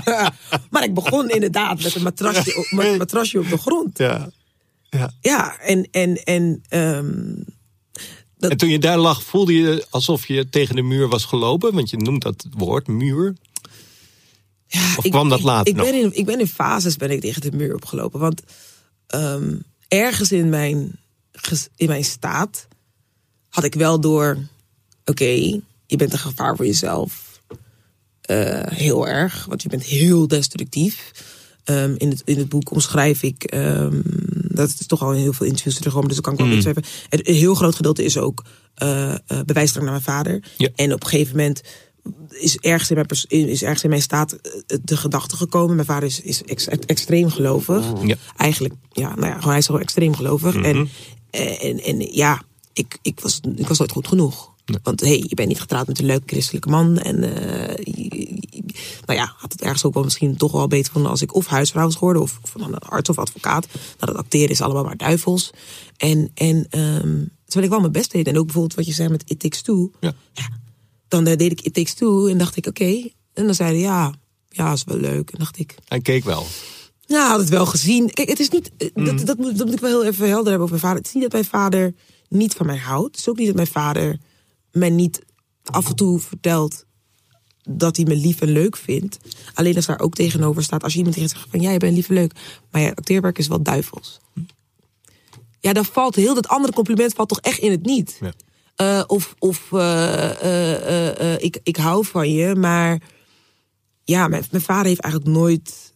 [0.72, 3.98] maar ik begon inderdaad met een matrasje, op- met een matrasje op de grond.
[3.98, 4.30] Ja.
[4.90, 5.14] ja.
[5.22, 7.36] Ja, en, en, en ehm,
[8.40, 11.74] En toen je daar lag, voelde je alsof je tegen de muur was gelopen?
[11.74, 13.36] Want je noemt dat woord, muur.
[14.68, 15.86] Ja, Of kwam dat ik, later ik nog?
[15.86, 18.20] Ben in, ik ben in fases ben ik tegen de muur opgelopen.
[18.20, 18.42] Want
[19.08, 19.56] ehm,
[19.94, 21.00] ergens in mijn,
[21.76, 22.68] in mijn staat
[23.50, 24.38] had ik wel door...
[25.06, 27.42] Oké, je bent een gevaar voor jezelf.
[28.22, 31.12] Eh, heel erg, want je bent heel destructief.
[31.64, 33.44] Ehm, in, het, in het boek omschrijf ik...
[33.44, 34.02] ehm,
[34.34, 36.58] dat is toch al in heel veel interviews terugkomen, dus dat kan ik wel Mm.
[36.58, 36.84] iets even.
[37.10, 40.44] Een heel groot gedeelte is ook eh eh bewijsdrang naar mijn vader.
[40.58, 40.70] Ja.
[40.76, 41.62] En op een gegeven moment
[42.30, 45.76] is ergens in mijn, is ergens in mijn staat eh, de gedachte gekomen.
[45.76, 47.86] Mijn vader is, is ex- extreem gelovig.
[48.06, 48.16] Ja.
[48.38, 50.56] Eigenlijk, ja, nou ja, gewoon hij is gewoon extreem gelovig.
[50.56, 50.66] Mhm.
[50.66, 50.90] en,
[51.60, 52.42] en, en ja,
[52.74, 54.52] ik, ik, was, ik was nooit goed genoeg.
[54.84, 56.98] Want hey, je bent niet getrouwd met een leuke christelijke man.
[56.98, 58.40] En eh, je-
[59.06, 61.48] nou ja, had het ergens ook wel misschien toch wel beter van als ik of
[61.48, 63.68] huisvrouw was geworden, of van een arts of advocaat.
[63.74, 65.52] Nou, dat acteren is allemaal maar duivels.
[65.98, 68.28] En, en ehm, terwijl ik wel mijn best deed.
[68.28, 69.92] En ook bijvoorbeeld wat je zei met It Takes Two.
[70.00, 70.14] Ja.
[70.34, 70.50] Ja,
[71.14, 73.10] dan eh, deed ik It Takes Two en dacht ik, oké.
[73.34, 74.14] En dan zeiden ja,
[74.50, 75.30] ja, is wel leuk.
[75.32, 76.46] En dacht ik, Hij keek wel.
[77.06, 78.10] ja, had het wel gezien.
[78.14, 78.72] Kijk, het is niet.
[78.78, 80.98] eh, Dat, dat, moet, dat moet ik wel heel even helder hebben over mijn vader.
[80.98, 81.94] Het is niet dat mijn vader
[82.30, 83.08] niet van mij houdt.
[83.12, 84.18] Het is ook niet dat mijn vader
[84.72, 85.22] mij niet
[85.64, 86.86] af en toe vertelt
[87.70, 89.18] dat hij me lief en leuk vindt.
[89.54, 91.96] Alleen als daar ook tegenover staat, als je iemand tegen zegt van ja, je bent
[91.96, 92.34] lief en leuk,
[92.72, 94.20] maar je acteerwerk is wel duivels.
[95.60, 98.18] Ja, dan valt heel dat andere compliment valt toch echt in het niet.
[98.22, 98.34] Ja.
[98.76, 103.02] Eh, of of eh, eh, ik, ik hou van je, maar
[104.04, 105.94] ja, mijn, mijn vader heeft eigenlijk nooit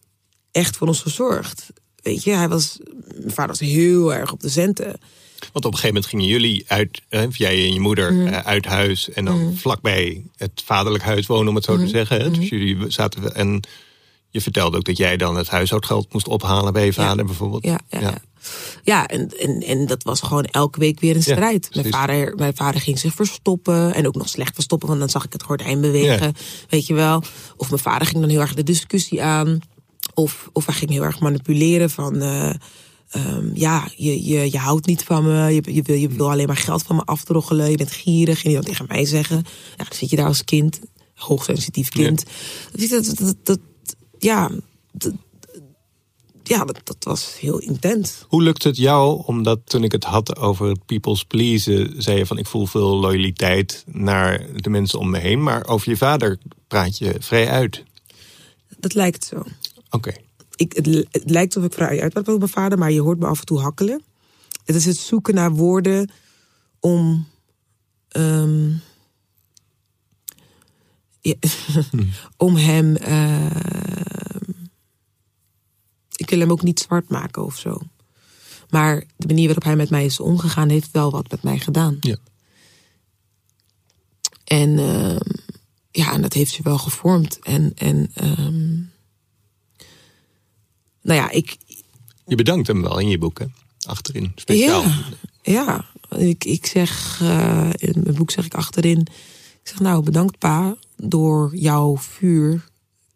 [0.52, 1.66] echt voor ons gezorgd.
[2.02, 2.78] Weet je, hij was,
[3.14, 4.86] mijn vader was heel erg op de centen.
[5.52, 8.34] Want op een gegeven moment gingen jullie uit, hè, jij en je moeder, Mhm.
[8.34, 9.10] uit huis.
[9.10, 11.82] En dan vlakbij het vaderlijk huis wonen, om het zo Mhm.
[11.84, 12.20] te zeggen.
[12.20, 12.30] Hè?
[12.30, 13.34] Dus jullie zaten.
[13.34, 13.60] En
[14.30, 17.64] je vertelde ook dat jij dan het huishoudgeld moest ophalen bij je vader, bijvoorbeeld.
[17.64, 18.18] Ja, ja, ja.
[18.82, 21.68] Ja en, en, en dat was gewoon elke week weer een Ja, strijd.
[21.74, 23.94] mijn, vader, mijn vader ging zich verstoppen.
[23.94, 26.26] En ook nog slecht verstoppen, want dan zag ik het gordijn bewegen.
[26.26, 26.32] Ja.
[26.68, 27.22] Weet je wel.
[27.56, 29.58] Of mijn vader ging dan heel erg de discussie aan.
[30.14, 32.20] Of, of hij ging heel erg manipuleren van...
[32.20, 32.54] eh,
[33.08, 35.54] ehm, ja, je, je, je houdt niet van me.
[35.54, 37.70] Je, je, wil, je wil alleen maar geld van me aftroggelen.
[37.70, 38.36] Je bent gierig.
[38.44, 39.36] En die dan tegen mij zeggen.
[39.76, 40.80] Ja, dan zit je daar als kind.
[41.14, 42.24] Hoogsensitief kind.
[42.72, 43.58] Dus Dat, dat, dat, dat-
[44.18, 44.50] ja,
[44.92, 45.12] dat,
[46.48, 48.24] ja dat, dat was heel intens.
[48.28, 52.38] Hoe lukt het jou, omdat toen ik het had over people's pleasen, zei je van
[52.38, 55.42] ik voel veel loyaliteit naar de mensen om me heen.
[55.42, 57.82] Maar over je vader praat je vrij uit.
[58.78, 59.42] Dat lijkt zo.
[59.90, 60.12] Oké.
[60.56, 63.00] Ik, het, li- het lijkt alsof ik vrij uit ben op mijn vader, maar je
[63.00, 64.02] hoort me af en toe hakkelen.
[64.64, 66.10] Het is het zoeken naar woorden
[66.80, 67.26] om.
[68.08, 68.68] ehm,
[71.20, 71.34] ja,
[72.36, 72.96] om hem.
[72.96, 74.07] ehm,
[76.28, 77.80] ik wil hem ook niet zwart maken of zo.
[78.70, 81.96] Maar de manier waarop hij met mij is omgegaan, heeft wel wat met mij gedaan.
[82.00, 82.16] Ja.
[84.44, 85.32] En ehm,
[85.90, 87.38] ja, en dat heeft je wel gevormd.
[87.38, 88.74] En, en ehm,
[91.02, 91.56] nou ja, ik,
[92.26, 93.54] Je bedankt hem wel in je boeken.
[93.86, 94.82] Achterin, speciaal.
[94.82, 95.04] ja,
[95.42, 95.84] ja.
[96.18, 99.00] Ik, ik zeg, eh, in mijn boek zeg ik achterin,
[99.62, 102.64] ik zeg nou bedankt pa, door jouw vuur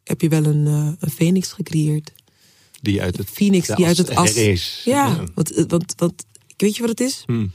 [0.05, 2.13] heb je wel een, eh, een phoenix gecreëerd.
[2.83, 4.35] Die uit het, Phoenix die uit het as.
[4.35, 4.83] herrees.
[4.85, 5.25] Ja, Ja.
[5.35, 6.25] Want, want, want
[6.57, 7.23] weet je wat het is?
[7.27, 7.47] Hm.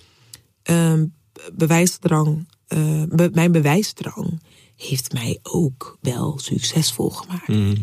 [0.63, 1.05] Ehm,
[1.53, 4.41] bewijsdrang, eh, be- mijn bewijsdrang
[4.75, 7.45] heeft mij ook wel succesvol gemaakt.
[7.45, 7.75] Hm.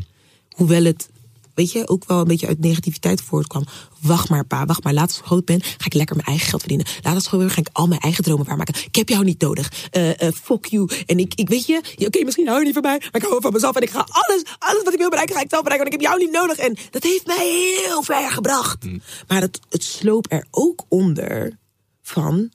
[0.50, 1.09] Hoewel het,
[1.54, 3.64] weet je, ook wel een beetje uit negativiteit voortkwam.
[4.00, 4.92] Wacht maar, pa, wacht maar.
[4.92, 6.86] Laat als ik groot ben, ga ik lekker mijn eigen geld verdienen.
[7.02, 8.74] Laat als ik groot ben, ga ik al mijn eigen dromen waarmaken.
[8.86, 9.88] Ik heb jou niet nodig.
[9.90, 10.88] Eh, eh, fuck you.
[11.06, 13.40] En ik, ik weet je, oké, misschien hou je niet van mij, maar ik hou
[13.40, 13.76] van mezelf.
[13.76, 15.90] En ik ga alles, alles wat ik wil bereiken, ga ik zelf bereiken.
[15.90, 16.58] Want ik heb jou niet nodig.
[16.58, 18.84] En dat heeft mij heel ver gebracht.
[19.28, 21.58] Maar het, het sloop er ook onder
[22.02, 22.50] van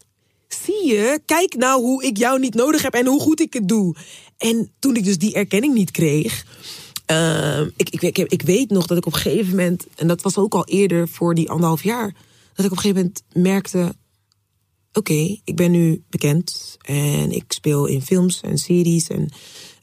[0.47, 3.67] zie je, kijk nou hoe ik jou niet nodig heb en hoe goed ik het
[3.67, 3.95] doe.
[4.37, 6.45] En toen ik dus die erkenning niet kreeg.
[7.09, 10.21] Ehm, ik, ik, ik, ik weet nog dat ik op een gegeven moment, en dat
[10.21, 12.13] was ook al eerder voor die anderhalf jaar,
[12.53, 13.95] dat ik op een gegeven moment merkte:
[14.93, 19.29] oké, ik ben nu bekend en ik speel in films en series en,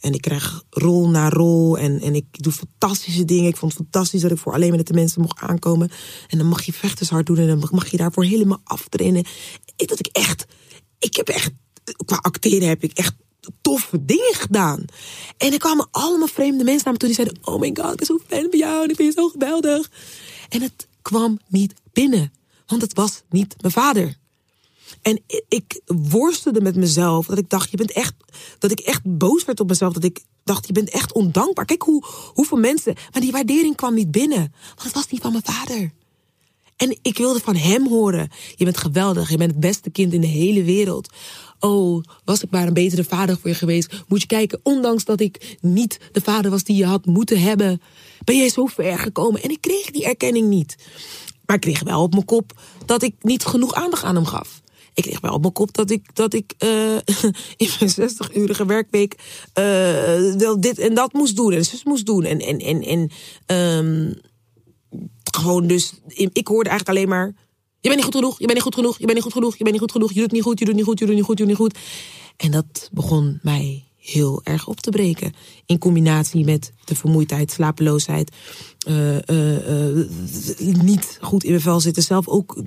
[0.01, 3.49] en ik krijg rol na rol en, en ik doe fantastische dingen.
[3.49, 5.91] Ik vond het fantastisch dat ik voor alleen maar de mensen mocht aankomen.
[6.29, 9.25] En dan mag je vechtershard doen en dan mag je daarvoor helemaal aftrainen.
[9.77, 10.47] Dat ik echt,
[10.99, 11.51] ik heb echt,
[12.05, 13.15] qua acteren heb ik echt
[13.61, 14.85] toffe dingen gedaan.
[15.37, 17.97] En er kwamen allemaal vreemde mensen naar me toe die zeiden: Oh my god, ik
[17.97, 19.91] ben zo fan van jou en ik vind je zo geweldig.
[20.49, 22.33] En het kwam niet binnen,
[22.67, 24.17] want het was niet mijn vader.
[25.03, 27.27] En ik worstelde met mezelf.
[27.27, 28.15] Dat ik dacht, je bent echt.
[28.59, 29.93] Dat ik echt boos werd op mezelf.
[29.93, 31.65] Dat ik dacht, je bent echt ondankbaar.
[31.65, 32.05] Kijk hoe,
[32.35, 32.95] hoeveel mensen.
[33.13, 34.53] Maar die waardering kwam niet binnen.
[34.67, 35.93] Want het was niet van mijn vader.
[36.77, 38.29] En ik wilde van hem horen.
[38.55, 39.31] Je bent geweldig.
[39.31, 41.13] Je bent het beste kind in de hele wereld.
[41.61, 44.05] Oh, was ik maar een betere vader voor je geweest.
[44.09, 47.81] Moet je kijken, ondanks dat ik niet de vader was die je had moeten hebben.
[48.25, 49.43] Ben jij zo ver gekomen.
[49.43, 50.77] En ik kreeg die erkenning niet.
[51.47, 52.53] Maar ik kreeg wel op mijn kop
[52.87, 54.65] dat ik niet genoeg aandacht aan hem gaf
[54.97, 56.97] ik kreeg wel op mijn kop dat ik, dat ik uh,
[57.57, 59.15] in mijn 60-urige werkweek
[59.59, 62.25] uh, wel dit en dat moest doen en zus moest doen.
[62.25, 63.11] En, en, en, en
[63.57, 64.15] um,
[65.37, 65.93] gewoon dus,
[66.33, 67.35] ik hoorde eigenlijk alleen maar,
[67.81, 69.53] je bent niet goed genoeg, je bent niet goed genoeg, je bent niet goed genoeg,
[69.57, 71.15] je bent niet goed genoeg, je doet niet goed, je doet niet goed, je doet
[71.15, 71.79] niet goed, je doet niet goed.
[72.37, 75.35] En dat begon mij heel erg op te breken.
[75.67, 78.33] In combinatie met de vermoeidheid, slapeloosheid,
[78.89, 80.07] uh, uh, uh,
[80.83, 82.03] niet goed in mijn vel zitten.
[82.03, 82.63] Zelf ook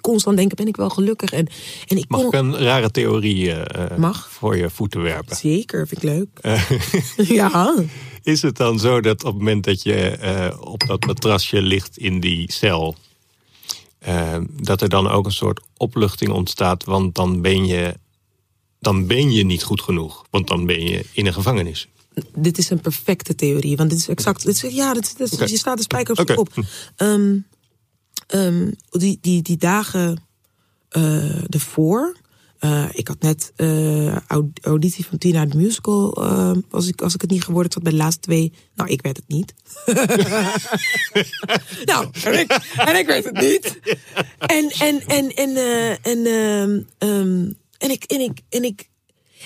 [0.00, 1.32] constant denken, ben ik wel gelukkig?
[1.32, 1.46] En,
[1.86, 3.52] en ik Mag ik een rare theorie
[3.96, 4.30] Mag?
[4.30, 5.36] voor je voeten werpen?
[5.36, 6.58] Zeker, vind ik leuk.
[7.36, 7.74] ja.
[8.22, 12.20] Is het dan zo dat op het moment dat je op dat matrasje ligt in
[12.20, 12.94] die cel...
[14.62, 17.94] dat er dan ook een soort opluchting ontstaat, want dan ben je
[18.80, 20.24] dan ben je niet goed genoeg.
[20.30, 21.88] Want dan ben je in een gevangenis.
[22.34, 23.76] Dit is een perfecte theorie.
[23.76, 24.44] Want dit is exact.
[24.44, 26.64] Dit is, ja, dit, dit, je staat de spijker op kop.
[26.96, 27.46] Um,
[28.34, 30.22] um, die, die, die dagen
[30.92, 32.16] uh, ervoor.
[32.60, 34.16] Uh, ik had net uh,
[34.60, 36.24] auditie van Tina de Musical.
[36.24, 38.52] Uh, als, ik, als ik het niet geworden, zat bij de laatste twee.
[38.74, 39.54] Nou, ik werd het niet.
[41.90, 43.78] nou, en ik, en ik werd het niet.
[44.38, 45.56] En, en, en, en,
[46.02, 46.26] en,
[47.08, 48.88] um, en ik, en ik, en ik,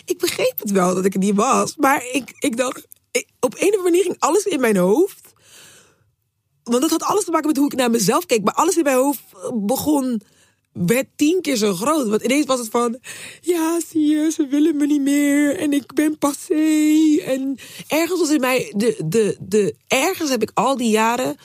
[0.04, 1.76] ik begreep het wel dat ik het niet was.
[1.76, 2.86] Maar ik, ik dacht,
[3.40, 5.32] op een of andere manier ging alles in mijn hoofd.
[6.62, 8.44] Want dat had alles te maken met hoe ik naar mezelf keek.
[8.44, 9.22] Maar alles in mijn hoofd
[9.54, 10.22] begon,
[10.72, 12.08] werd tien keer zo groot.
[12.08, 12.98] Want ineens was het van,
[13.40, 15.56] ja, zie je, ze willen me niet meer.
[15.56, 17.16] En ik ben passé.
[17.24, 21.36] En ergens was in mij, de, de, de, ergens heb ik al die jaren,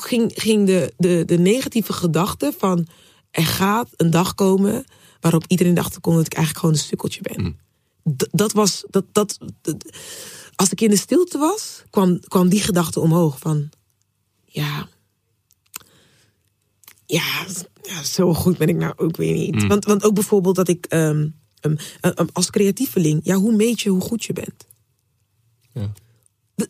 [0.00, 2.86] ging, ging de, de, de negatieve gedachte van,
[3.30, 4.84] er gaat een dag komen
[5.20, 7.42] waarop iedereen dacht dat ik eigenlijk gewoon een stukkeltje ben.
[7.42, 7.56] Mm.
[8.30, 9.38] Dat was, dat, dat,
[10.54, 13.68] als ik in de stilte was, kwam, kwam die gedachte omhoog van,
[14.44, 14.88] ja,
[17.08, 17.46] ja,
[17.82, 19.54] ja, zo goed ben ik nou ook weer niet.
[19.54, 19.68] Mm.
[19.68, 23.90] Want, want ook bijvoorbeeld dat ik um, um, um, als creatieveling, ja, hoe meet je
[23.90, 24.66] hoe goed je bent?
[25.72, 25.92] Ja.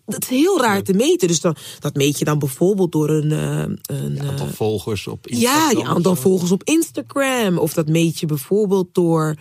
[0.06, 1.28] Dat, is heel raar te meten.
[1.28, 3.30] Dus dan, dat meet je dan bijvoorbeeld door een.
[3.30, 5.70] Uh, een aantal uh, volgers op Instagram.
[5.74, 7.58] Ja, je aantal volgers op Instagram.
[7.58, 9.36] Of dat meet je bijvoorbeeld door.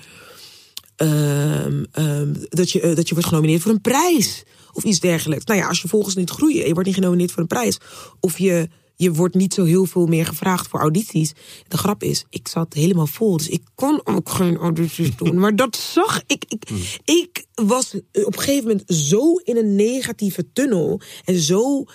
[0.98, 4.44] Um, um, dat, je, uh, dat je wordt genomineerd voor een prijs.
[4.74, 5.46] Of iets dergelijks.
[5.46, 7.80] Nou ja, als je volgers niet groeien en je wordt niet genomineerd voor een prijs.
[8.20, 11.34] Of je je wordt niet zo heel veel meer gevraagd voor audities.
[11.68, 13.38] De grap is, ik zat helemaal vol.
[13.38, 15.40] Dus ik kon ook geen audities doen.
[15.40, 16.46] Maar dat zag ik.
[16.48, 16.82] Ik, hmm.
[17.04, 21.02] ik was op een gegeven moment zo in een negatieve tunnel.
[21.26, 21.86] En zo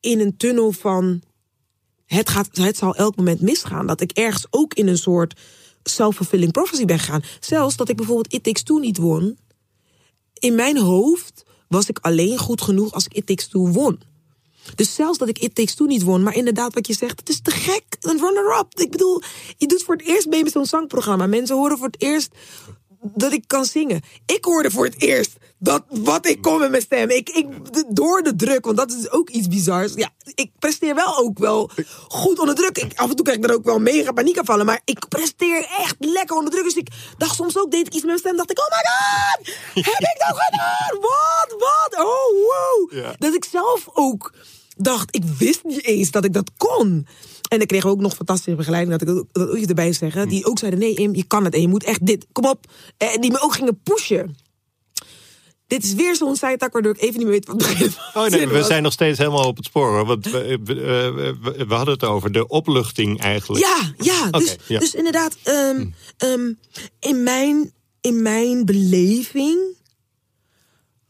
[0.00, 1.22] in een tunnel van.
[2.06, 3.86] Het, gaat, het zal elk moment misgaan.
[3.86, 5.40] Dat ik ergens ook in een soort
[5.82, 7.22] self-fulfilling prophecy ben gegaan.
[7.40, 9.38] Zelfs dat ik bijvoorbeeld It Takes Two niet won.
[10.34, 14.00] In mijn hoofd was ik alleen goed genoeg als ik It Takes Two won.
[14.74, 16.22] Dus zelfs dat ik It Takes Two niet won.
[16.22, 17.84] Maar inderdaad, wat je zegt, het is te gek.
[18.00, 18.78] Een runner-up.
[18.78, 19.22] Ik bedoel,
[19.56, 21.26] je doet voor het eerst mee met zo'n zangprogramma.
[21.26, 22.34] Mensen horen voor het eerst
[23.00, 24.00] dat ik kan zingen.
[24.26, 27.10] Ik hoorde voor het eerst dat wat ik kom met mijn stem.
[27.10, 27.46] Ik, ik,
[27.88, 29.92] door de druk, want dat is ook iets bizars.
[29.94, 31.70] Ja, ik presteer wel ook wel
[32.08, 32.78] goed onder druk.
[32.78, 34.66] Ik, af en toe krijg ik er ook wel mega paniek vallen.
[34.66, 36.64] Maar ik presteer echt lekker onder druk.
[36.64, 38.36] Dus ik dacht soms ook, deed ik iets met mijn stem.
[38.36, 39.54] Dacht ik, oh my god,
[39.86, 41.00] heb ik dat gedaan?
[41.00, 42.04] Wat, wat?
[42.04, 43.14] Oh, wow.
[43.18, 44.32] Dat ik zelf ook
[44.76, 47.06] dacht, ik wist niet eens dat ik dat kon.
[47.50, 50.28] En dan kregen we ook nog fantastische begeleiding, dat ik dat ook erbij zeggen.
[50.28, 52.66] Die ook zeiden, nee Im, je kan het en je moet echt dit, kom op.
[52.96, 54.36] En die me ook gingen pushen.
[55.66, 57.92] Dit is weer zo'n zijtak waardoor ik even niet meer weet wat begin.
[58.14, 60.04] Oh nee, we zijn nog steeds helemaal op het spoor.
[60.06, 61.36] Want we, we,
[61.68, 63.64] we, hadden het over de opluchting eigenlijk.
[63.64, 64.30] Ja, ja.
[64.30, 66.58] dus, dus inderdaad, um, um,
[67.00, 69.58] in, mijn, in mijn beleving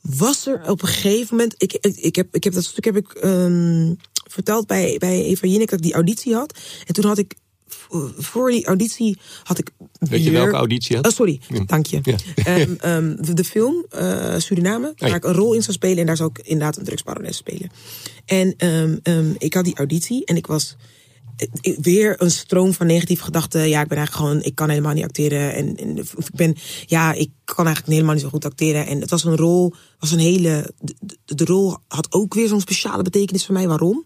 [0.01, 1.55] was er op een gegeven moment.
[1.59, 3.97] Ik, ik, ik, heb, ik heb dat stuk heb ik um,
[4.33, 6.59] verteld bij, bij Eva Jinek dat ik die auditie had.
[6.87, 7.35] En toen had ik
[8.17, 9.71] voor die auditie had ik.
[9.99, 11.07] Weet je welke auditie had?
[11.07, 11.65] Oh, sorry, Ja.
[11.67, 12.01] dank je.
[12.03, 12.17] Ja.
[12.35, 15.15] Ehm, ehm, de, film eh, Suriname, waar ja.
[15.15, 15.99] ik een rol in zou spelen.
[15.99, 17.71] En daar zou ik inderdaad een drugsbarones spelen.
[18.25, 20.77] En ehm, ik had die auditie en ik was
[21.81, 23.69] weer een stroom van negatieve gedachten.
[23.69, 25.55] Ja, ik ben eigenlijk gewoon, ik kan helemaal niet acteren.
[25.55, 28.87] En, ik ben, ja, ik kan eigenlijk helemaal niet zo goed acteren.
[28.87, 30.75] En het was een rol, was een hele,
[31.25, 33.69] de rol had ook weer zo'n speciale betekenis voor mij.
[33.69, 34.05] Waarom?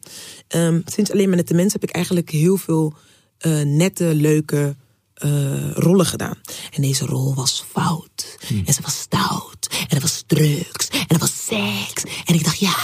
[0.48, 2.94] Ehm, sinds alleen maar nette mensen heb ik eigenlijk heel veel
[3.38, 4.76] eh, nette, leuke
[5.14, 6.38] eh, rollen gedaan.
[6.70, 8.36] En deze rol was fout.
[8.64, 9.68] En ze was stout.
[9.70, 10.88] En het was drugs.
[10.88, 12.02] En het was seks.
[12.24, 12.76] En ik dacht, ja,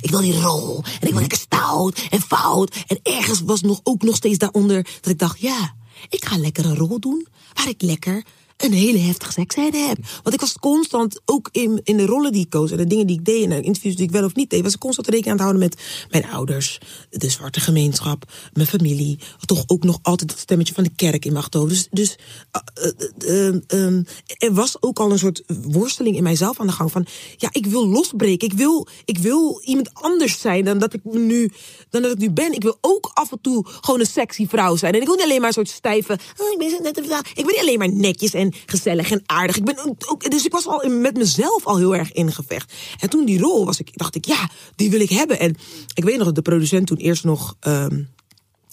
[0.00, 0.82] ik wil die rol.
[1.00, 2.84] En ik wil lekker stout en fout.
[2.86, 5.74] En ergens was nog, ook nog steeds daaronder dat ik dacht, ja,
[6.08, 8.24] ik ga lekker een rol doen waar ik lekker
[8.56, 9.98] een hele heftige seksscène heb.
[10.22, 12.70] Want ik was constant, ook in, in de rollen die ik koos...
[12.70, 14.62] en de dingen die ik deed en interviews die ik wel of niet deed...
[14.62, 16.78] was ik constant rekening aan het houden met mijn ouders...
[17.10, 19.18] de zwarte gemeenschap, mijn familie...
[19.44, 21.70] toch ook nog altijd dat stemmetje van de kerk in mijn achterhoofd.
[21.70, 22.18] Dus, dus
[23.28, 23.94] uh,
[24.38, 27.06] er was ook al een soort worsteling in mijzelf aan de gang van...
[27.36, 31.50] ja, ik wil losbreken, ik wil, ik wil iemand anders zijn dan dat, ik nu,
[31.90, 32.52] dan dat ik nu ben.
[32.52, 34.94] Ik wil ook af en toe gewoon een sexy vrouw zijn.
[34.94, 36.18] En ik wil niet alleen maar een soort stijve...
[36.36, 37.04] Oh, ik ben net een.
[37.04, 39.56] Ik ben niet alleen maar netjes en gezellig en aardig.
[39.56, 39.78] Ik ben
[40.08, 42.72] ook- dus ik was al in- met mezelf al heel erg in gevecht.
[43.00, 45.38] En toen die rol was ik, dacht ik, ja, die wil ik hebben.
[45.38, 45.56] En
[45.94, 47.56] ik weet nog dat de producent toen eerst nog...
[47.60, 48.02] ehm,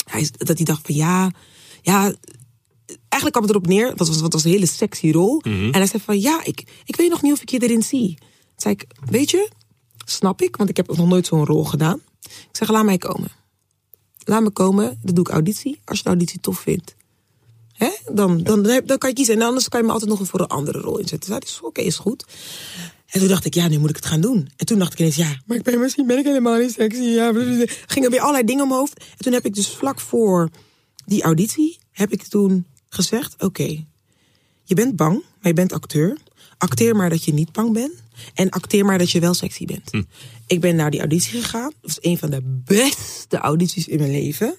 [0.06, 1.32] hij, dat hij dacht van ja,
[1.82, 2.14] ja,
[3.10, 3.88] eigenlijk kwam het erop neer.
[3.88, 5.42] Het was, het was een hele sexy rol.
[5.44, 8.16] En hij zei van ja, ik, ik weet nog niet of ik je erin zie.
[8.18, 9.50] Toen zei ik, weet je,
[10.06, 12.02] snap ik, want ik heb nog nooit zo'n rol gedaan.
[12.24, 13.30] Ik zeg, laat mij komen.
[14.24, 15.80] Laat me komen, dan doe ik auditie.
[15.86, 16.96] Als je de auditie tof vindt.
[17.82, 18.14] Hè?
[18.14, 19.36] Dan, dan, dan, kan je kiezen.
[19.36, 21.30] En anders kan je me altijd nog voor een andere rol inzetten.
[21.30, 22.26] Zei, hij, oké, is goed.
[23.08, 24.50] En toen dacht ik, ja, nu moet ik het gaan doen.
[24.56, 27.02] En toen dacht ik ineens, ja, maar ik ben, misschien ben ik helemaal niet sexy.
[27.02, 27.32] Ja,
[27.88, 28.90] gingen weer allerlei dingen omhoog.
[28.94, 30.50] En toen heb ik dus vlak voor
[31.06, 33.86] die auditie, heb ik toen gezegd, oké,
[34.64, 36.18] je bent bang, maar je bent acteur.
[36.58, 37.94] Acteer maar dat je niet bang bent.
[38.34, 40.06] En acteer maar dat je wel sexy bent.
[40.48, 41.72] Ik ben naar die auditie gegaan.
[41.82, 44.56] Dat was een van de beste audities in mijn leven.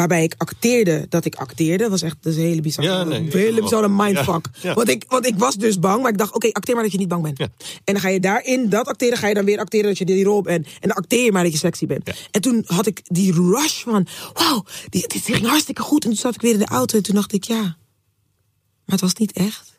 [0.00, 1.82] Waarbij ik acteerde dat ik acteerde.
[1.82, 4.46] Dat was echt dat is een hele bizarre, Ja, nee, een hele bizarre mindfuck.
[4.52, 4.74] Ja, ja.
[4.74, 6.98] Want, ik, want ik was dus bang, maar ik dacht, oké, acteer maar dat je
[6.98, 7.38] niet bang bent.
[7.38, 7.48] Ja.
[7.84, 10.24] En dan ga je daarin dat acteren, ga je dan weer acteren dat je die
[10.24, 10.66] rol bent.
[10.66, 12.10] En dan acteer je maar dat je sexy bent.
[12.30, 16.04] En toen had ik die rush van, wauw, dit, dit ging hartstikke goed.
[16.04, 17.62] En toen zat ik weer in de auto en toen dacht ik, ja,
[18.84, 19.78] maar het was niet echt.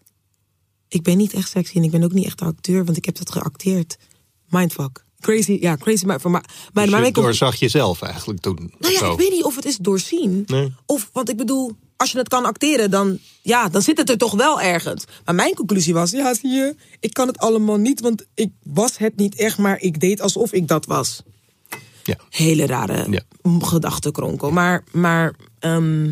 [0.88, 3.18] Ik ben niet echt sexy en ik ben ook niet echt acteur, want ik heb
[3.18, 3.98] dat geacteerd.
[4.50, 5.06] Mindfuck.
[5.22, 6.06] Crazy, ja, crazy.
[6.06, 8.74] Maar, maar, maar, Dus maar je mijn- doorzag jezelf eigenlijk toen.
[8.80, 9.12] nou ja, Zo.
[9.12, 10.44] ik weet niet of het is doorzien.
[10.48, 10.74] Nee.
[10.86, 14.18] Of, want ik bedoel, als je het kan acteren, dan, ja, dan zit het er
[14.18, 15.06] toch wel ergens.
[15.26, 18.98] Maar mijn conclusie was, ja, zie je, ik kan het allemaal niet, want ik was
[18.98, 21.22] het niet echt, maar ik deed alsof ik dat was.
[22.04, 22.16] Ja.
[22.30, 23.22] Hele rare Ja.
[23.60, 24.52] gedachtenkronkel.
[24.52, 26.04] Maar, maar ehm,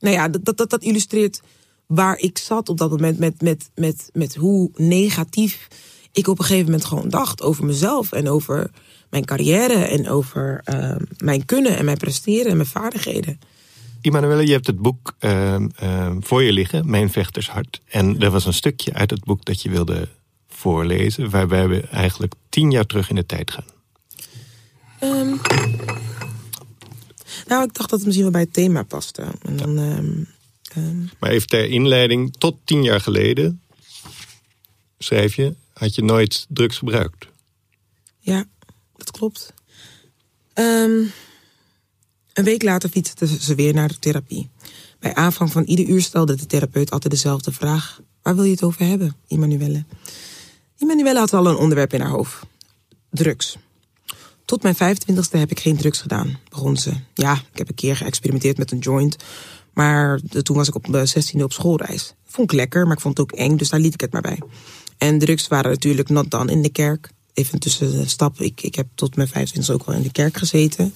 [0.00, 1.40] nou ja, dat, dat, dat, dat illustreert
[1.86, 5.68] waar ik zat op dat moment met, met, met, met hoe negatief
[6.14, 8.70] ik op een gegeven moment gewoon dacht over mezelf en over
[9.10, 13.38] mijn carrière en over ehm, mijn kunnen en mijn presteren en mijn vaardigheden.
[14.00, 17.80] Immanuelle, je hebt het boek ehm, ehm, voor je liggen, Mijn Vechtershart.
[17.88, 20.08] En er was een stukje uit het boek dat je wilde
[20.48, 23.72] voorlezen, waarbij we eigenlijk tien jaar terug in de tijd gaan.
[27.46, 29.24] Nou, ik dacht dat het misschien wel bij het thema paste.
[29.42, 29.74] En dan,
[31.18, 33.60] Maar even ter inleiding, tot tien jaar geleden,
[34.98, 37.26] schrijf je, had je nooit drugs gebruikt.
[38.18, 38.44] Ja,
[38.96, 39.52] dat klopt.
[40.52, 41.02] Ehm,
[42.32, 44.50] een week later fietsten ze weer naar de therapie.
[44.98, 48.00] Bij aanvang van ieder uur stelde de therapeut altijd dezelfde vraag.
[48.22, 49.84] Waar wil je het over hebben, Immanuelle?
[50.78, 52.38] Immanuelle had al een onderwerp in haar hoofd.
[53.10, 53.56] Drugs.
[54.44, 56.92] Tot mijn 25ste heb ik geen drugs gedaan, begon ze.
[57.14, 59.16] Ja, ik heb een keer geëxperimenteerd met een joint.
[59.72, 62.14] Maar toen was ik op mijn 16e op schoolreis.
[62.24, 64.22] Vond ik lekker, maar ik vond het ook eng, dus daar liet ik het maar
[64.22, 64.38] bij.
[64.98, 67.10] En drugs waren natuurlijk not dan in de kerk.
[67.32, 68.40] Even tussen de stap.
[68.40, 70.94] Ik, ik heb tot mijn 25 ook wel in de kerk gezeten.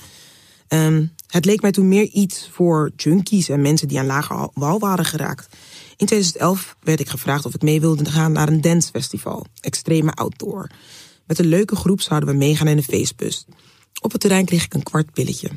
[0.69, 4.51] Ehm, het leek mij toen meer iets voor junkies en mensen die aan lage al-
[4.55, 5.49] wal waren geraakt.
[5.97, 9.47] In 2011 werd ik gevraagd of ik mee wilde gaan naar een dancefestival.
[9.61, 10.71] Extreme outdoor.
[11.27, 13.47] Met een leuke groep zouden we meegaan in een feestbus.
[14.01, 15.51] Op het terrein kreeg ik een kwart pilletje.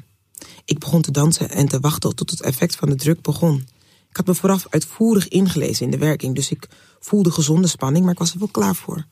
[0.65, 3.67] Ik begon te dansen en te wachten tot het effect van de druk begon.
[4.11, 6.67] Ik had me vooraf uitvoerig ingelezen in de werking, dus ik
[6.99, 9.05] voelde gezonde spanning, maar ik was er wel klaar voor.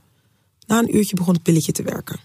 [0.68, 2.20] Na een uurtje begon het pilletje te werken.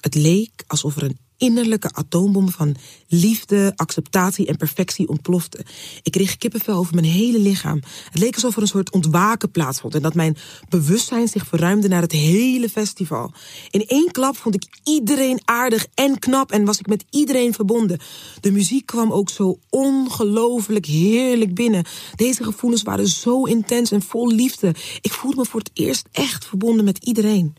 [0.00, 2.76] Het leek alsof er een innerlijke atoombom van
[3.08, 5.64] liefde, acceptatie en perfectie ontplofte.
[6.02, 7.82] Ik kreeg kippenvel over mijn hele lichaam.
[8.10, 10.36] Het leek alsof er een soort ontwaken plaatsvond en dat mijn
[10.68, 13.32] bewustzijn zich verruimde naar het hele festival.
[13.70, 17.98] In één klap vond ik iedereen aardig en knap en was ik met iedereen verbonden.
[18.40, 21.84] De muziek kwam ook zo ongelooflijk heerlijk binnen.
[22.14, 24.74] Deze gevoelens waren zo intens en vol liefde.
[25.00, 27.54] Ik voelde me voor het eerst echt verbonden met iedereen.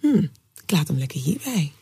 [0.00, 0.26] Hm,
[0.62, 1.72] ik laat hem lekker hierbij.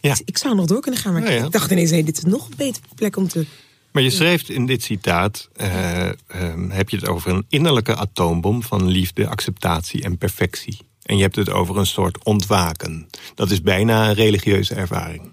[0.00, 0.12] Ja.
[0.12, 1.44] Ik, ik zou nog door kunnen gaan, maar ja.
[1.44, 3.46] ik dacht ineens, hey, dit is nog een betere plek om te...
[3.92, 8.62] Maar je schrijft in dit citaat, eh, ehm, heb je het over een innerlijke atoombom
[8.62, 10.78] van liefde, acceptatie en perfectie.
[11.02, 13.08] En je hebt het over een soort ontwaken.
[13.34, 15.30] Dat is bijna een religieuze ervaring.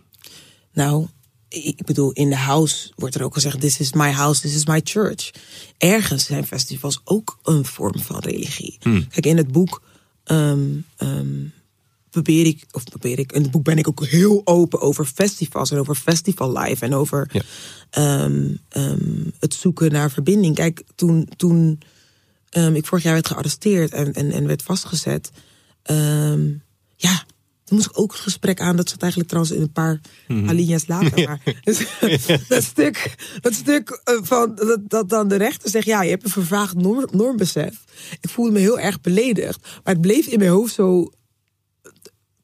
[0.73, 1.07] Nou,
[1.49, 4.65] ik bedoel, in de house wordt er ook gezegd: This is my house, this is
[4.65, 5.31] my church.
[5.77, 8.77] Ergens zijn festivals ook een vorm van religie.
[8.79, 9.81] Kijk, in het boek
[10.23, 10.65] ehm,
[10.97, 11.45] ehm,
[12.15, 15.71] probeer ik, of probeer ik, in het boek ben ik ook heel open over festivals
[15.71, 17.41] en over festival life en over Ja.
[17.89, 20.55] ehm, ehm, het zoeken naar verbinding.
[20.55, 21.79] Kijk, toen, toen
[22.49, 25.31] ehm, ik vorig jaar werd gearresteerd en, en, en werd vastgezet,
[26.95, 27.25] ja,
[27.63, 28.75] toen moest ik ook het gesprek aan.
[28.75, 31.23] Dat zat eigenlijk trouwens in een paar alinea's later.
[31.27, 31.85] Maar, dus,
[32.47, 36.23] dat stuk, dat stuk eh, van dat, dat dan de rechter zegt: ja, je hebt
[36.23, 37.83] een vervaagd norm, normbesef.
[38.21, 41.11] Ik voelde me heel erg beledigd, maar het bleef in mijn hoofd zo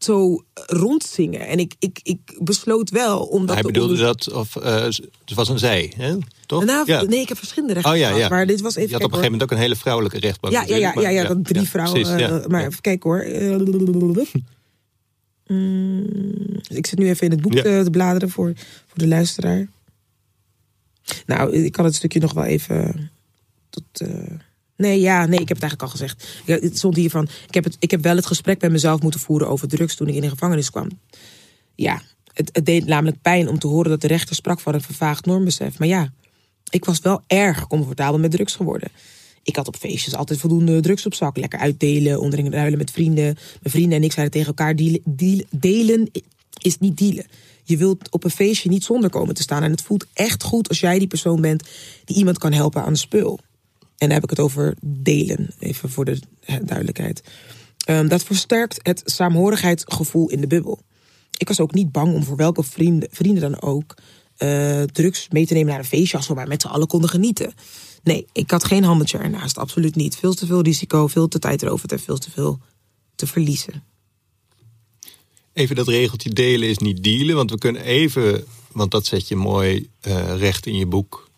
[0.04, 1.48] zo rondzingen.
[1.48, 5.34] En ik, ik, ik besloot wel om dat Hij bedoelde onder- dat, of eh, het
[5.36, 6.16] was een zij, hè?
[6.46, 6.66] toch?
[6.66, 7.02] Nou, ja.
[7.04, 8.30] Nee, ik heb verschillende rechten Oh ja.
[8.30, 10.54] Maar dit was even je had op een gegeven moment ook een hele vrouwelijke rechtbank.
[10.54, 12.02] Ja, ja, ja, ja, ja, dat drie vrouwen.
[12.02, 13.20] precies, eh, maar even kijken hoor.
[13.20, 13.56] Eh,
[15.48, 16.06] Mm,
[16.68, 18.54] ik zit nu even in het boek te, te bladeren voor,
[18.88, 19.68] voor de luisteraar.
[21.26, 23.12] Nou, ik kan het stukje nog wel even
[23.70, 23.84] tot.
[24.82, 26.42] Nee, ja, nee, ik heb het eigenlijk al gezegd.
[26.46, 27.28] Ja, het stond hier van.
[27.48, 30.08] Ik heb, het, ik heb wel het gesprek met mezelf moeten voeren over drugs toen
[30.08, 30.90] ik in de gevangenis kwam.
[31.76, 32.02] Ja,
[32.34, 35.26] het, het deed namelijk pijn om te horen dat de rechter sprak van een vervaagd
[35.26, 35.80] normbesef.
[35.80, 36.14] Maar ja,
[36.70, 38.90] ik was wel erg comfortabel met drugs geworden.
[39.44, 41.38] Ik had op feestjes altijd voldoende drugs op zak.
[41.38, 43.24] Lekker uitdelen, onderling ruilen met vrienden.
[43.34, 46.10] Mijn vrienden en ik zeiden tegen elkaar: dealen, deal- delen
[46.62, 47.26] is niet dealen.
[47.64, 49.64] Je wilt op een feestje niet zonder komen te staan.
[49.64, 51.64] En het voelt echt goed als jij die persoon bent
[52.06, 53.40] die iemand kan helpen aan de spul.
[54.02, 56.20] En heb ik het over delen, even voor de
[56.64, 57.24] duidelijkheid.
[57.86, 60.80] Ehm, dat versterkt het saamhorigheidsgevoel in de bubbel.
[61.38, 63.96] Ik was ook niet bang om voor welke vrienden, vrienden dan ook
[64.38, 67.54] eh, drugs mee te nemen naar een feestje als we met z'n allen konden genieten.
[68.04, 70.16] Nee, ik had geen handeltje ernaast, absoluut niet.
[70.16, 72.60] Veel te veel risico, veel te tijdrovend en veel te veel
[73.16, 73.84] te verliezen.
[75.54, 77.36] Even dat regeltje delen is niet dealen.
[77.36, 81.30] Want we kunnen even, want dat zet je mooi eh, recht in je boek.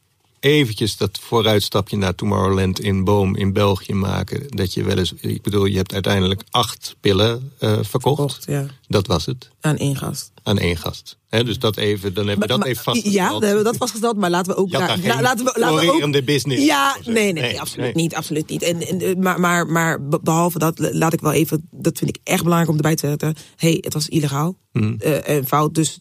[0.44, 4.44] Eventjes dat vooruitstapje naar Tomorrowland in Boom in België maken.
[4.48, 7.90] Dat je wel eens, ik bedoel, je hebt uiteindelijk acht pillen eh, verkocht.
[7.90, 8.66] Verkocht, ja.
[8.88, 10.32] Dat was het, Aan één gast.
[10.44, 11.18] aan één gast.
[11.30, 13.32] Hè, dus dat even, dan hebben we dat Maar- even vastgesteld.
[13.32, 14.72] Ja, we hebben dat vastgesteld, maar laten we ook...
[14.72, 18.04] La- geen laten we, laten we ook, business Ja, nee, nee, Nee, absoluut nee.
[18.04, 18.62] niet, absoluut niet.
[18.62, 21.68] En, en, eh, maar, maar, maar be- behalve dat, laat ik wel even...
[21.72, 23.36] Dat vind ik echt belangrijk om erbij te zetten.
[23.56, 24.56] hey, het was illegaal.
[24.72, 24.96] Hmm.
[25.00, 26.00] eh, en fout, dus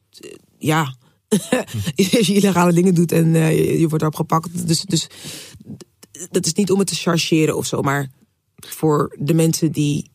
[0.58, 0.94] ja...
[2.18, 4.68] Als je illegale dingen doet en eh, je, wordt erop gepakt.
[4.68, 5.06] Dus, dus
[6.30, 8.10] dat is niet om het te chargeren of zo, maar
[8.56, 10.10] voor de mensen die...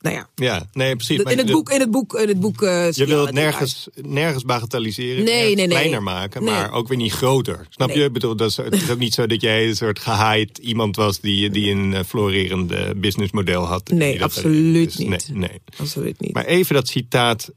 [0.00, 1.18] Nou ja, Ja, nee, precies.
[1.22, 2.62] in het boek, in het boek, in het boek.
[2.62, 5.76] eh, Je wil het nergens, nergens bagatelliseren, Nee, nergens nee, nee.
[5.76, 7.66] kleiner maken, maar ook weer niet groter.
[7.68, 8.04] Snap je?
[8.04, 10.96] Ik bedoel, dat is, het is ook niet zo dat jij een soort gehaaid iemand
[10.96, 13.90] was die, die een eh, florerende businessmodel had.
[13.90, 15.28] Nee, dat- absoluut dus niet.
[15.34, 15.60] Nee.
[15.76, 16.32] Absoluut niet.
[16.34, 17.50] Maar even dat citaat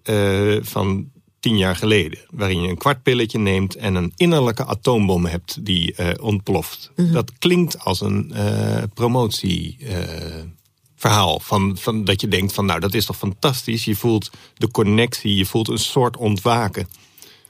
[0.62, 1.10] van
[1.42, 5.96] tien jaar geleden, waarin je een kwart pilletje neemt en een innerlijke atoombom hebt die
[5.96, 6.92] eh, ontploft.
[6.96, 7.12] Mhm.
[7.12, 10.50] Dat klinkt als een eh promotieverhaal.
[10.96, 13.86] verhaal van, van dat je denkt van nou dat is toch fantastisch.
[13.86, 16.88] Je voelt de connectie, je voelt een soort ontwaken.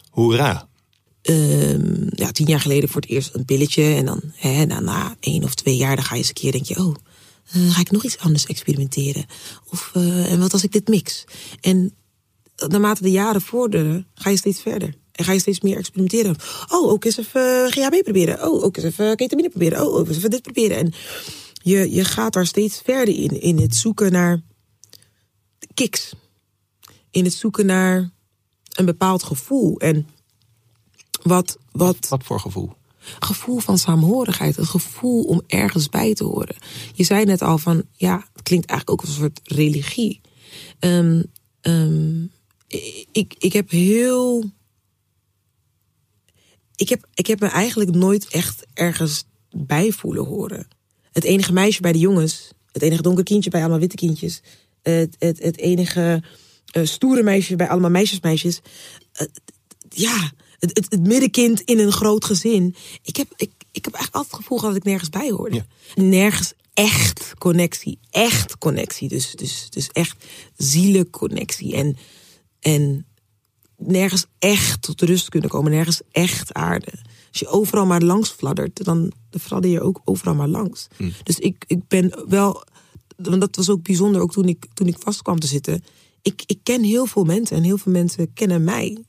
[0.09, 0.67] Hoera.
[1.21, 3.83] Ehm, ja, tien jaar geleden voor het eerst een pilletje.
[3.83, 6.51] En dan hè, na, na één of twee jaar dan ga je eens een keer
[6.51, 6.77] denk je...
[6.77, 6.95] oh,
[7.51, 9.25] eh, ga ik nog iets anders experimenteren?
[9.69, 11.23] Of eh, en wat als ik dit mix?
[11.61, 11.93] En
[12.67, 14.93] naarmate de jaren vorderen, ga je steeds verder.
[15.11, 16.35] En ga je steeds meer experimenteren.
[16.69, 18.49] Oh, ook eens even GHB proberen.
[18.49, 19.87] Oh, ook eens even ketamine proberen.
[19.87, 20.77] Oh, ook eens even dit proberen.
[20.77, 20.93] En
[21.53, 23.41] je, je gaat daar steeds verder in.
[23.41, 24.41] In het zoeken naar
[25.73, 26.13] kicks.
[27.11, 28.09] In het zoeken naar
[28.71, 29.79] een bepaald gevoel.
[29.79, 30.07] En
[31.23, 32.73] wat, wat Wat voor gevoel?
[33.19, 36.55] gevoel van saamhorigheid, het gevoel om ergens bij te horen.
[36.93, 40.21] Je zei net al van, ja, het klinkt eigenlijk ook als een soort religie.
[40.79, 41.21] Ehm,
[43.11, 44.51] ik, ik heb heel.
[46.75, 50.67] Ik heb, ik heb me eigenlijk nooit echt ergens bij voelen horen.
[51.11, 54.41] Het enige meisje bij de jongens, het enige donker kindje bij allemaal witte kindjes,
[54.81, 56.23] het, het, het enige
[56.71, 58.59] eh, stoere meisjes bij allemaal meisjes, meisjes.
[59.13, 59.27] Eh,
[59.89, 62.75] ja, het, het, het middenkind in een groot gezin.
[63.01, 65.55] Ik heb, ik, ik heb echt altijd het gevoel gehad dat ik nergens bij hoorde.
[65.55, 66.03] Ja.
[66.03, 67.99] Nergens echt connectie.
[68.09, 69.07] Echt connectie.
[69.07, 70.25] Dus, dus, dus echt
[70.57, 71.75] zielenconnectie.
[71.75, 71.97] En,
[72.61, 73.05] en
[73.77, 75.71] nergens echt tot rust kunnen komen.
[75.71, 76.91] Nergens echt aarde.
[77.29, 80.87] Als je overal maar langs fladdert, dan fladder je ook overal maar langs.
[81.23, 82.63] Dus ik, ik ben wel...
[83.15, 85.83] Want dat was ook bijzonder, ook toen ik, toen ik vast kwam te zitten.
[86.21, 89.03] Ik, ik ken heel veel mensen en heel veel mensen kennen mij.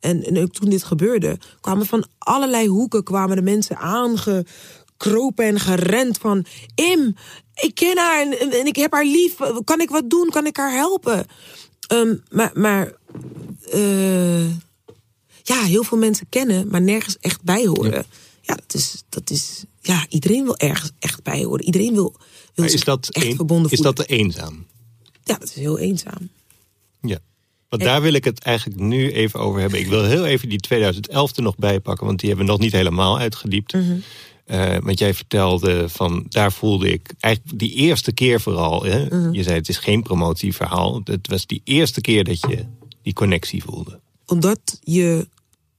[0.00, 5.60] En, en ook toen dit gebeurde, kwamen van allerlei hoeken kwamen de mensen aangekropen en
[5.60, 6.44] gerend van...
[6.74, 7.14] Im,
[7.54, 9.34] ik ken haar en, en- en ik heb haar lief.
[9.64, 10.30] Kan ik wat doen?
[10.30, 11.26] Kan ik haar helpen?
[11.86, 12.92] Ehm, maar maar
[13.72, 14.46] eh,
[15.42, 18.04] ja, heel veel mensen kennen, maar nergens echt bij horen.
[18.40, 19.64] Ja, dat, is, dat is...
[19.80, 21.64] Ja, iedereen wil ergens echt bij horen.
[21.64, 22.16] Iedereen wil,
[22.54, 23.94] wil is dat, echt een- verbonden is voelen.
[23.94, 24.66] dat te eenzaam?
[25.24, 26.28] Ja, dat is heel eenzaam.
[27.00, 27.18] Ja.
[27.68, 29.78] Want daar wil ik het eigenlijk nu even over hebben.
[29.78, 32.60] Ik wil heel even die 2011 er nog bij pakken, want die hebben we nog
[32.60, 33.72] niet helemaal uitgediept.
[33.72, 33.96] Mhm.
[34.44, 38.84] Eh, want jij vertelde van, daar voelde ik eigenlijk die eerste keer vooral.
[38.84, 39.04] Hè?
[39.04, 39.32] Mhm.
[39.32, 41.00] Je zei het is geen promotieverhaal.
[41.04, 42.66] Het was die eerste keer dat je
[43.02, 44.00] die connectie voelde.
[44.26, 45.28] omdat je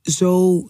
[0.02, 0.64] zo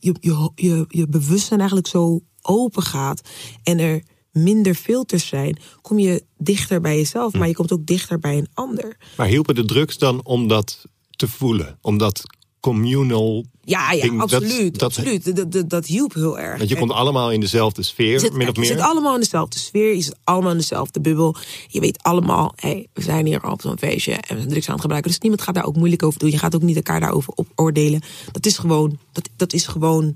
[0.00, 3.28] je, je, je, je bewustzijn eigenlijk zo open gaat
[3.62, 8.18] en er minder filters zijn, kom je dichter bij jezelf, maar je komt ook dichter
[8.18, 8.96] bij een ander.
[9.16, 11.78] Maar hielpen de drugs dan om dat te voelen?
[11.80, 12.22] Om dat
[12.60, 14.72] communal Ja, ja, absoluut.
[14.72, 15.36] dat- absoluut.
[15.36, 16.58] Dat, dat, dat hielp heel erg.
[16.58, 18.84] Want je komt allemaal in dezelfde sfeer, zit, min of je zit meer.
[18.84, 21.36] allemaal in dezelfde sfeer, je zit allemaal in dezelfde bubbel.
[21.68, 24.72] Je weet allemaal, hé, we zijn hier op zo'n feestje en we zijn drugs aan
[24.72, 25.10] het gebruiken.
[25.10, 26.30] Dus niemand gaat daar ook moeilijk over doen.
[26.30, 28.00] Je gaat ook niet elkaar daarover op oordelen.
[28.32, 30.14] Dat is gewoon, dat, dat is gewoon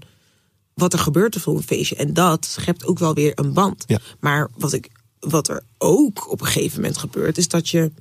[0.74, 1.96] wat er gebeurt op zo'n feestje.
[1.96, 3.84] En dat schept ook wel weer een band.
[3.86, 3.98] Ja.
[4.20, 4.88] Maar wat, ik,
[5.20, 7.92] wat er ook op een gegeven moment gebeurt, is dat je.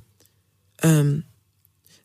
[0.74, 1.18] ehm,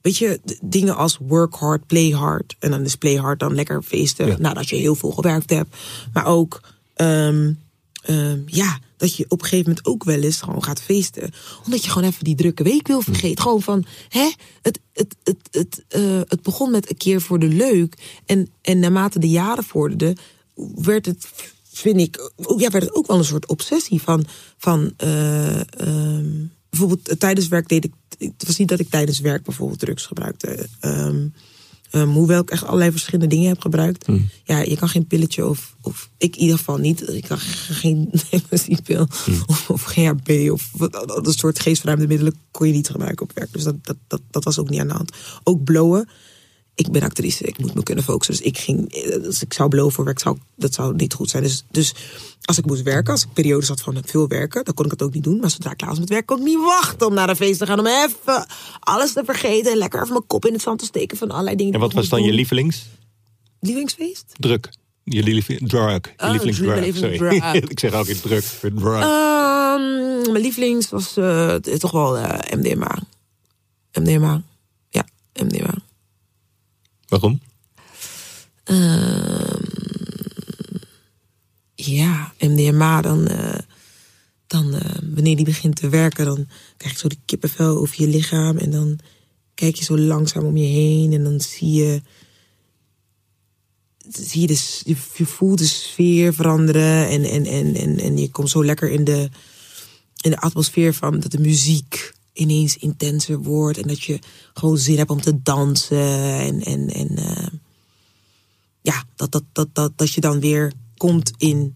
[0.08, 2.56] weet je, dingen als work hard, play hard.
[2.60, 4.36] En dan is play hard dan lekker feesten Ja.
[4.40, 5.76] nadat je heel veel gewerkt hebt.
[6.14, 6.62] Maar ook,
[6.94, 7.54] ehm,
[8.02, 11.32] ehm, ja, dat je op een gegeven moment ook wel eens gewoon gaat feesten.
[11.66, 13.42] Omdat je gewoon even die drukke week wil vergeten.
[13.42, 14.32] Gewoon van, hè,
[14.62, 18.22] het, het, het, het, eh, het begon met een keer voor de leuk.
[18.26, 20.18] En, en naarmate de jaren vorderden,
[20.76, 21.28] werd het,
[21.72, 24.26] vind ik, ook- ja, werd het ook wel een soort obsessie van,
[24.58, 29.20] van eh, ehm, bijvoorbeeld eh, tijdens werk deed ik, het was niet dat ik tijdens
[29.20, 30.68] werk bijvoorbeeld drugs gebruikte.
[30.80, 31.28] Ehm,
[31.90, 34.06] ehm, hoewel ik echt allerlei verschillende dingen heb gebruikt.
[34.44, 37.10] Ja, je kan geen pilletje of, of ik in ieder geval niet.
[37.10, 37.40] Ik kan
[37.84, 39.08] geen ecstasy-pil
[39.46, 43.54] of, of GHB of wat, dat soort geestverruimde middelen kon je niet gebruiken op werk.
[43.54, 45.12] Dus dat, dat, dat, dat was ook niet aan de hand.
[45.44, 46.10] Ook blowen.
[46.78, 48.36] Ik ben actrice, ik moet me kunnen focussen.
[48.36, 51.44] Dus ik ging, eh, als ik zou voor werk, zou, dat zou niet goed zijn.
[51.44, 51.94] Dus, dus
[52.44, 55.02] als ik moest werken, als ik periodes had van veel werken, dan kon ik het
[55.02, 55.40] ook niet doen.
[55.40, 57.60] Maar zodra ik klaar was met werk, kon ik niet wachten om naar een feest
[57.60, 57.80] te gaan.
[57.80, 58.46] Om even
[58.80, 61.56] alles te vergeten en lekker even mijn kop in het zand te steken van allerlei
[61.56, 61.74] dingen.
[61.74, 62.36] En wat was dan je doen.
[62.36, 62.96] lievelingsdruk?
[63.60, 64.36] lievelingsfeest?
[65.04, 66.06] Je lief, drug.
[66.06, 66.96] Je Oh, lievelingsdrug.
[66.96, 67.36] Sorry.
[67.70, 68.44] ik zeg ook in druk.
[68.62, 69.02] Drug.
[69.02, 73.00] Ehm, mijn lievelings was eh, toch wel eh, MDMA.
[73.94, 74.42] MDMA.
[74.90, 75.77] Ja, MDMA.
[77.08, 77.40] Waarom?
[78.64, 79.64] Ehm,
[81.76, 83.60] ja, MDMA, dan, eh,
[84.48, 86.48] dan eh, wanneer die begint te werken, dan
[86.78, 88.58] krijg je zo die kippenvel over je lichaam.
[88.58, 89.00] En dan
[89.54, 92.02] kijk je zo langzaam om je heen en dan zie je.
[94.10, 98.50] Zie je, de, je voelt de sfeer veranderen en, en, en, en, en je komt
[98.50, 99.30] zo lekker in de,
[100.22, 104.20] in de atmosfeer van dat de muziek ineens intenser wordt en dat je
[104.54, 107.48] gewoon zin hebt om te dansen en, en, en eh,
[108.82, 111.76] ja, dat, dat, dat, dat, dat je dan weer komt in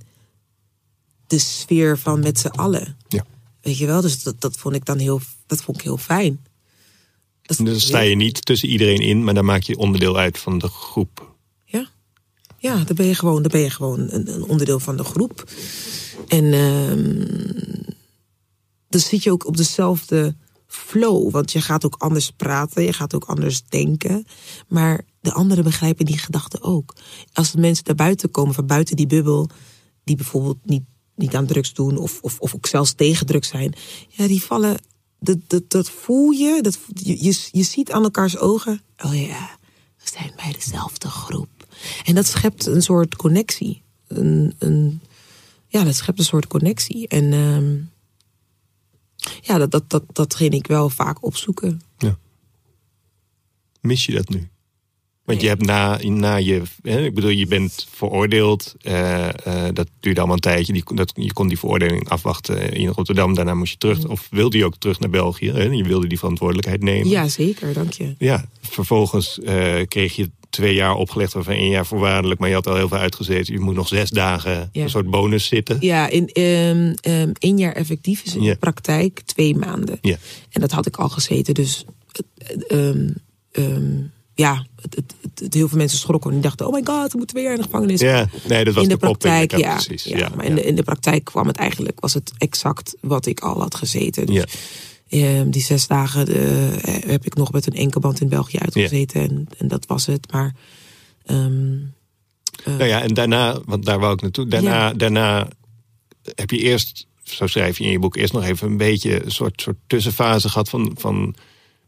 [1.27, 2.97] de sfeer van met z'n allen.
[3.07, 3.25] Ja.
[3.61, 4.01] Weet je wel?
[4.01, 6.39] Dus dat, dat vond ik dan heel, dat vond ik heel fijn.
[7.41, 10.37] Dat Dus dan sta je niet tussen iedereen in, maar dan maak je onderdeel uit
[10.37, 11.35] van de groep.
[11.65, 11.89] Ja,
[12.57, 15.51] ja dan, ben je gewoon, dan ben je gewoon een, een onderdeel van de groep.
[16.27, 17.51] En ehm,
[18.89, 20.35] dan zit je ook op dezelfde
[20.71, 21.31] flow.
[21.31, 24.25] Want je gaat ook anders praten, je gaat ook anders denken.
[24.67, 26.95] Maar de anderen begrijpen die gedachten ook.
[27.33, 29.49] Als de mensen naar buiten komen, van buiten die bubbel...
[30.03, 30.83] die bijvoorbeeld niet,
[31.15, 33.73] niet aan drugs doen of, of, of ook zelfs tegen drugs zijn...
[34.07, 34.77] ja, die vallen...
[35.19, 38.81] Dat, dat, dat voel je, dat, je, je, je ziet aan elkaars ogen...
[39.05, 39.57] oh ja,
[39.97, 41.49] we zijn bij dezelfde groep.
[42.03, 43.83] En dat schept een soort connectie.
[44.07, 45.01] Een, een,
[45.67, 47.07] ja, dat schept een soort connectie.
[47.07, 47.77] En ehm,
[49.41, 51.81] ja, dat, dat, dat, dat ging ik wel vaak opzoeken.
[51.97, 52.17] Ja.
[53.81, 54.49] Mis je dat nu?
[55.23, 58.75] Want je hebt na, na je, hè, ik bedoel, je bent veroordeeld.
[58.81, 60.73] eh, eh, dat duurde allemaal een tijdje.
[60.73, 63.33] Die, dat, je kon die veroordeling afwachten in Rotterdam.
[63.33, 65.51] Daarna moest je terug, of wilde je ook terug naar België.
[65.51, 65.63] Hè?
[65.63, 67.09] Je wilde die verantwoordelijkheid nemen.
[67.09, 68.15] Ja, zeker, dank je.
[68.17, 72.39] Ja, vervolgens eh, kreeg je twee jaar opgelegd, waarvan één jaar voorwaardelijk.
[72.39, 73.53] Maar je had al heel veel uitgezeten.
[73.53, 74.83] Je moet nog zes dagen Ja.
[74.83, 75.77] een soort bonus zitten.
[75.79, 78.51] Ja, in ehm, ehm, één jaar effectief is in Ja.
[78.51, 79.97] de praktijk twee maanden.
[80.01, 80.15] Ja.
[80.49, 81.53] En dat had ik al gezeten.
[81.53, 81.85] Dus
[82.67, 82.89] eh,
[83.53, 83.99] ehm,
[84.33, 86.31] ja, het, het, het- het- heel veel mensen schrokken.
[86.31, 87.99] En dachten, oh my god, we moeten weer in de gevangenis.
[88.01, 90.03] Ja, nee, dat was in de, kop praktijk, ja, precies.
[90.03, 93.25] ja, Ja, Maar in de, in de praktijk kwam het eigenlijk, was het exact wat
[93.25, 94.25] ik al had gezeten.
[94.25, 94.45] Dus, Ja.
[95.11, 99.21] Ehm, die zes dagen eh, heb ik nog met een enkelband in België uitgezeten.
[99.21, 100.31] En, en dat was het.
[100.31, 100.55] Maar
[101.25, 101.75] ehm,
[102.65, 104.47] Nou ja, en daarna, want daar wou ik naartoe.
[104.47, 104.93] Daarna, Ja.
[104.93, 105.47] daarna
[106.35, 109.31] heb je eerst, zo schrijf je in je boek, eerst nog even een beetje een
[109.31, 111.35] soort, soort tussenfase gehad van, van.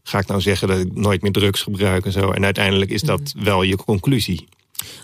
[0.06, 2.32] Ga ik nou zeggen dat ik nooit meer drugs gebruik en zo?
[2.32, 3.44] En uiteindelijk is dat Mhm.
[3.46, 4.46] wel je conclusie.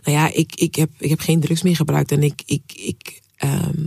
[0.04, 2.12] Nou ja, ik, ik, heb, ik heb geen drugs meer gebruikt.
[2.12, 3.84] En ik, ik, ik, ehm,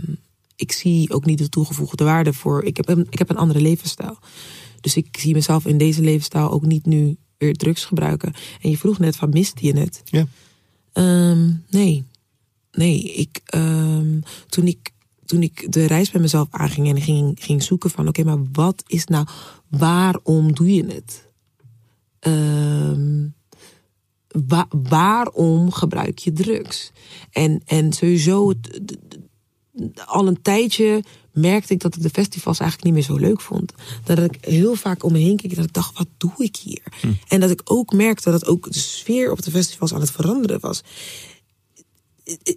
[0.55, 2.63] ik zie ook niet de toegevoegde waarde voor.
[2.63, 4.17] Ik heb, een, ik heb een andere levensstijl.
[4.81, 8.33] Dus ik zie mezelf in deze levensstijl ook niet nu weer drugs gebruiken.
[8.61, 10.01] En je vroeg net van, miste je het?
[10.05, 10.27] Ja.
[10.93, 12.03] Ehm, nee.
[12.71, 14.91] Nee, ik, ehm, toen ik
[15.25, 18.07] toen ik de reis met mezelf aanging en ging, ging zoeken van...
[18.07, 19.27] oké, maar wat is nou...
[19.69, 21.27] waarom doe je het?
[22.19, 23.27] Ehm,
[24.47, 26.91] wa- waarom gebruik je drugs?
[27.31, 28.81] En, en sowieso, het,
[30.05, 33.73] al een tijdje merkte ik dat ik de festivals eigenlijk niet meer zo leuk vond.
[34.03, 36.55] Dat ik heel vaak om me heen keek en dat ik dacht, wat doe ik
[36.55, 36.81] hier?
[37.27, 40.59] En dat ik ook merkte dat ook de sfeer op de festivals aan het veranderen
[40.59, 40.81] was.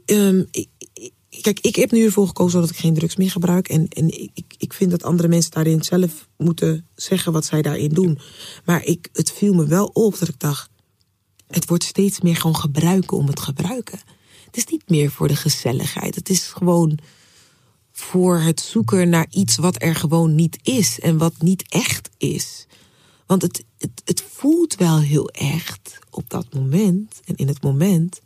[0.05, 0.69] Ehm, ik,
[1.41, 3.69] kijk, ik heb nu ervoor gekozen dat ik geen drugs meer gebruik.
[3.69, 7.63] En, en ik, ik- ik vind dat andere mensen daarin zelf moeten zeggen wat zij
[7.63, 8.19] daarin doen.
[8.65, 10.71] Maar ik, het viel me wel op dat ik dacht,
[11.47, 13.99] het wordt steeds meer gewoon gebruiken om het gebruiken.
[14.57, 16.15] Het is niet meer voor de gezelligheid.
[16.15, 16.99] Het is gewoon
[17.93, 22.67] voor het zoeken naar iets wat er gewoon niet is en wat niet echt is.
[23.27, 28.21] Want het, het, het voelt wel heel echt op dat moment en in het moment.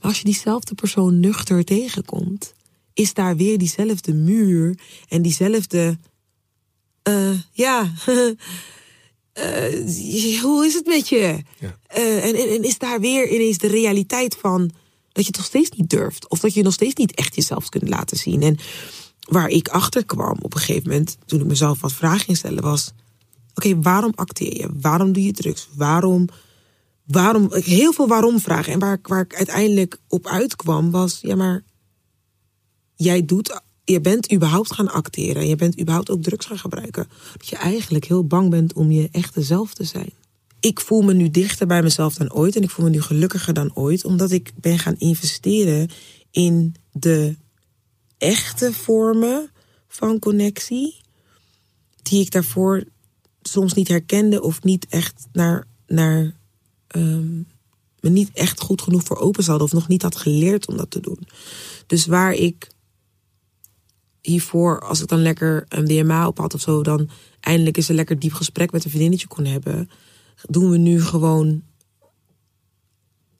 [0.00, 2.54] Maar als je diezelfde persoon nuchter tegenkomt,
[2.94, 5.98] is daar weer diezelfde muur en diezelfde.
[7.02, 7.92] eh, ja,
[9.32, 11.42] eh, hoe is het met je?
[11.58, 11.78] Ja.
[11.86, 14.72] Eh, en, en, en is daar weer ineens de realiteit van
[15.12, 16.28] dat je het nog steeds niet durft.
[16.28, 18.42] Of dat je nog steeds niet echt jezelf kunt laten zien.
[18.42, 18.58] En
[19.28, 22.62] waar ik achter kwam op een gegeven moment, toen ik mezelf wat vragen ging stellen,
[22.62, 22.92] was:
[23.54, 24.68] Oké, waarom acteer je?
[24.80, 25.68] Waarom doe je drugs?
[25.74, 26.28] Waarom?
[27.06, 27.48] Waarom?
[27.50, 28.72] Heel veel waarom vragen.
[28.72, 31.62] En waar, waar ik uiteindelijk op uitkwam, was: Ja, maar
[32.94, 33.60] jij doet.
[33.84, 35.42] Je bent überhaupt gaan acteren.
[35.42, 37.08] En je bent überhaupt ook drugs gaan gebruiken.
[37.32, 40.12] Dat je eigenlijk heel bang bent om je echte zelf te zijn.
[40.62, 42.56] Ik voel me nu dichter bij mezelf dan ooit.
[42.56, 44.04] En ik voel me nu gelukkiger dan ooit.
[44.04, 45.90] Omdat ik ben gaan investeren
[46.30, 47.36] in de
[48.18, 49.50] echte vormen
[49.88, 51.00] van connectie.
[52.02, 52.84] Die ik daarvoor
[53.42, 55.66] soms niet herkende of niet echt naar.
[55.86, 56.34] naar
[56.86, 57.36] ehm,
[58.00, 59.60] me niet echt goed genoeg voor open zat.
[59.60, 61.28] Of nog niet had geleerd om dat te doen.
[61.86, 62.68] Dus waar ik
[64.20, 67.08] hiervoor, als ik dan lekker een DMA op had of zo, dan
[67.40, 69.90] eindelijk eens een lekker diep gesprek met een vriendinnetje kon hebben,
[70.48, 71.62] doen we nu gewoon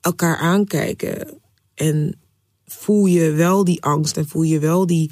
[0.00, 1.40] elkaar aankijken.
[1.74, 2.20] En
[2.66, 5.10] voel je wel die angst en voel je wel die,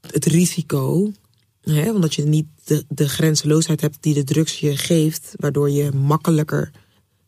[0.00, 1.12] het risico.
[1.60, 5.92] Hè, omdat je niet de, de grenzeloosheid hebt die de drugs je geeft, waardoor je
[5.92, 6.70] makkelijker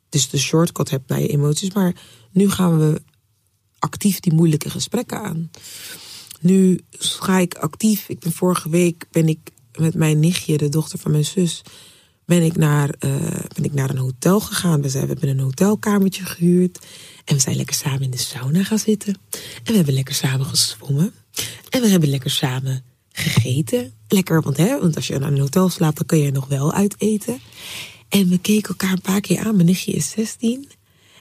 [0.09, 1.73] dus de shortcut hebt naar je emoties.
[1.73, 1.95] Maar
[2.33, 3.03] nu gaan we
[3.79, 5.51] actief die moeilijke gesprekken aan.
[6.41, 8.09] Nu ga ik actief.
[8.09, 11.63] Ik ben vorige week ben ik met mijn nichtje, de dochter van mijn zus,
[12.27, 13.11] ben ik naar, eh,
[13.55, 14.83] ben ik naar een hotel gegaan.
[14.83, 16.79] We, zijn, we hebben een hotelkamertje gehuurd.
[17.25, 19.19] En we zijn lekker samen in de sauna gaan zitten.
[19.33, 21.13] En we hebben lekker samen gezwommen.
[21.69, 23.93] En we hebben lekker samen gegeten.
[24.09, 26.73] Lekker, want, hè, want als je aan een hotel slaapt, dan kun je nog wel
[26.73, 27.41] uit eten.
[28.09, 29.55] En we keken elkaar een paar keer aan.
[29.55, 30.69] Mijn nichtje is 16.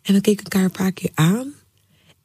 [0.01, 1.53] En we keken elkaar een paar keer aan.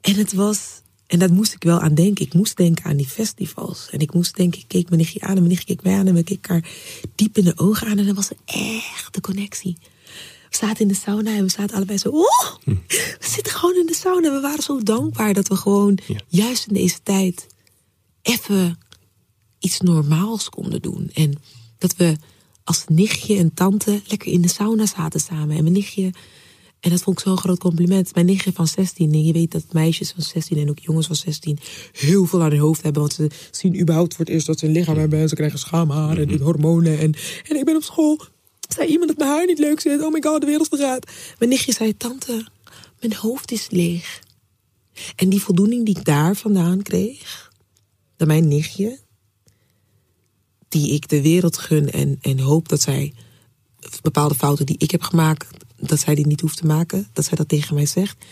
[0.01, 0.80] En het was,
[1.11, 2.25] en dat moest ik wel aan denken.
[2.25, 3.89] Ik moest denken aan die festivals.
[3.91, 6.07] En ik moest denken, ik keek mijn nichtje aan en mijn nichtje keek mij aan.
[6.07, 6.71] En we keken elkaar
[7.15, 7.99] diep in de ogen aan.
[7.99, 9.77] En dat was echt de connectie.
[10.51, 12.09] We zaten in de sauna en we zaten allebei zo.
[12.09, 14.33] Oh, we zitten gewoon in de sauna.
[14.33, 16.21] We waren zo dankbaar dat we gewoon, Ja.
[16.29, 17.47] juist in deze tijd,
[18.23, 18.79] even
[19.59, 21.11] iets normaals konden doen.
[21.13, 21.41] En
[21.79, 22.17] dat we
[22.65, 25.57] als nichtje en tante lekker in de sauna zaten samen.
[25.57, 26.13] En mijn nichtje,
[26.81, 28.15] en dat vond ik zo'n groot compliment.
[28.15, 31.17] Mijn nichtje van 16, en je weet dat meisjes van 16 en ook jongens van
[31.17, 31.59] 16
[31.93, 33.03] heel veel aan hun hoofd hebben.
[33.03, 35.19] Want ze zien überhaupt voor het eerst dat ze een lichaam hebben.
[35.19, 36.99] En ze krijgen schaamhaar en de hormonen.
[36.99, 37.15] En,
[37.49, 38.21] en ik ben op school.
[38.69, 40.03] Zei iemand dat mijn haar niet leuk zit?
[40.03, 41.11] Oh my god, de wereld vergaat.
[41.39, 42.47] Mijn nichtje zei, tante,
[43.01, 44.21] mijn hoofd is leeg.
[45.17, 47.53] En die voldoening die ik daar vandaan kreeg,
[48.17, 48.99] dat mijn nichtje,
[50.69, 53.13] die ik de wereld gun en, en hoop dat zij
[54.03, 55.47] bepaalde fouten die ik heb gemaakt,
[55.81, 58.25] dat zij die niet hoeft te maken, dat zij dat tegen mij zegt.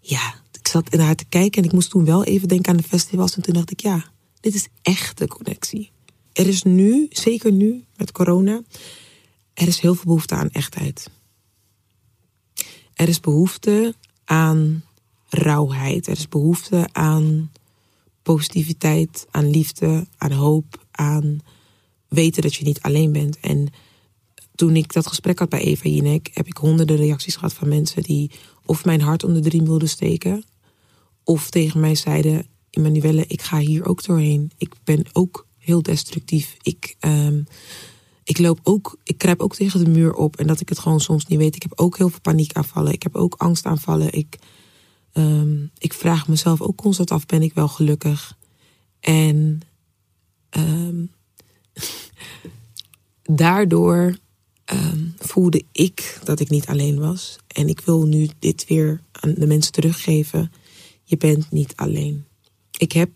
[0.00, 2.76] Ja, ik zat naar haar te kijken en ik moest toen wel even denken aan
[2.76, 3.36] de festivals.
[3.36, 5.90] En toen dacht ik, ja, dit is echt de connectie.
[6.32, 8.62] Er is nu, zeker nu met corona,
[9.54, 11.10] er is heel veel behoefte aan echtheid.
[12.94, 13.94] Er is behoefte
[14.24, 14.84] aan
[15.28, 16.06] rauwheid.
[16.06, 17.50] Er is behoefte aan
[18.22, 21.40] positiviteit, aan liefde, aan hoop, aan
[22.08, 23.40] weten dat je niet alleen bent.
[23.40, 23.68] En
[24.58, 28.02] toen ik dat gesprek had bij Eva Jinek, heb ik honderden reacties gehad van mensen
[28.02, 28.30] die
[28.64, 30.44] of mijn hart onder de riem wilden steken,
[31.24, 34.50] of tegen mij zeiden: Emanuelle, ik ga hier ook doorheen.
[34.56, 36.56] Ik ben ook heel destructief.
[36.62, 37.46] Ik, um,
[38.24, 41.00] ik loop ook, ik kruip ook tegen de muur op en dat ik het gewoon
[41.00, 41.56] soms niet weet.
[41.56, 42.92] Ik heb ook heel veel paniekaanvallen.
[42.92, 44.12] Ik heb ook angstaanvallen.
[44.12, 44.38] Ik,
[45.12, 48.36] um, ik vraag mezelf ook constant af: ben ik wel gelukkig?
[49.00, 49.60] En
[50.50, 51.10] um,
[53.22, 54.18] daardoor
[54.72, 57.38] um, voelde ik dat ik niet alleen was.
[57.46, 60.52] En ik wil nu dit weer aan de mensen teruggeven.
[61.04, 62.24] Je bent niet alleen.
[62.78, 63.10] Ik heb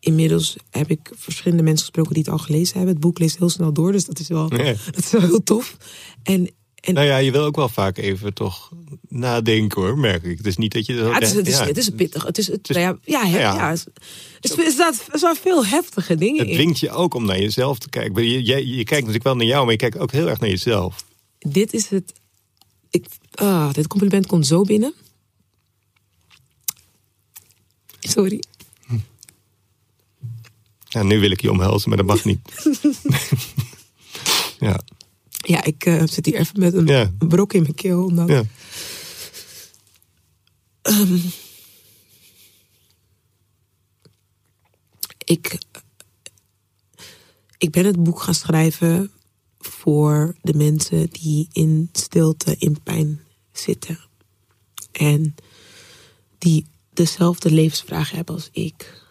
[0.00, 2.94] inmiddels heb ik verschillende mensen gesproken die het al gelezen hebben.
[2.94, 4.48] Het boek leest heel snel door, dus dat is wel,
[4.94, 5.76] dat is wel heel tof.
[6.22, 6.50] En,
[6.84, 8.70] en, nou ja, je wil ook wel vaak even toch
[9.08, 10.36] nadenken hoor, merk ik.
[10.36, 10.94] Het is niet dat je...
[10.94, 12.24] Ja, het, is, het, is, het is pittig.
[12.24, 13.70] Het is, het, ja, ja, ja, ja.
[13.70, 17.78] Het, is, staat, er zijn veel heftige dingen Het dwingt je ook om naar jezelf
[17.78, 18.24] te kijken.
[18.24, 20.50] Je, je, je kijkt natuurlijk wel naar jou, maar je kijkt ook heel erg naar
[20.50, 21.04] jezelf.
[21.38, 22.12] Dit is het...
[22.90, 24.94] Ik, ah, dit compliment komt zo binnen.
[28.00, 28.42] Sorry.
[30.88, 32.40] Ja, nu wil ik je omhelzen, maar dat mag niet.
[34.68, 34.80] ja.
[35.46, 37.12] Ja, ik uh, zit hier even met een ja.
[37.18, 38.04] brok in mijn keel.
[38.04, 38.28] Omdat...
[38.28, 38.44] Ja.
[40.82, 41.22] Um,
[45.24, 45.58] ik,
[47.58, 49.10] ik ben het boek gaan schrijven
[49.58, 53.20] voor de mensen die in stilte, in pijn
[53.52, 53.98] zitten.
[54.92, 55.34] En
[56.38, 59.02] die dezelfde levensvragen hebben als ik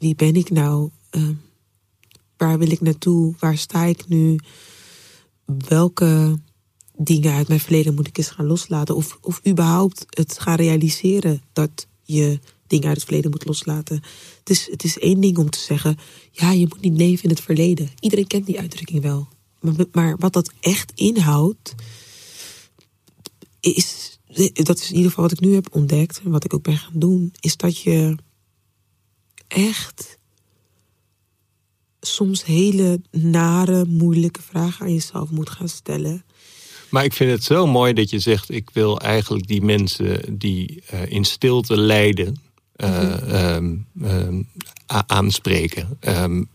[0.00, 0.90] wie ben ik nou?
[1.10, 1.28] Uh,
[2.36, 3.34] waar wil ik naartoe?
[3.38, 4.38] Waar sta ik nu?
[5.58, 6.38] Welke
[6.96, 8.96] dingen uit mijn verleden moet ik eens gaan loslaten?
[8.96, 14.02] Of, of überhaupt het gaan realiseren dat je dingen uit het verleden moet loslaten.
[14.38, 15.98] Het is, het is één ding om te zeggen:
[16.30, 17.90] ja, je moet niet leven in het verleden.
[18.00, 19.28] Iedereen kent die uitdrukking wel.
[19.60, 21.74] Maar, maar wat dat echt inhoudt,
[23.60, 24.18] is.
[24.52, 26.78] Dat is in ieder geval wat ik nu heb ontdekt en wat ik ook ben
[26.78, 28.16] gaan doen, is dat je
[29.48, 30.18] echt
[32.00, 36.24] soms hele nare, moeilijke vragen aan jezelf moet gaan stellen.
[36.90, 40.82] Maar ik vind het zo mooi dat je zegt: ik wil eigenlijk die mensen die
[40.92, 42.36] uh, in stilte lijden
[42.76, 44.48] uh, um, um,
[44.86, 45.98] aanspreken.
[46.00, 46.48] Um,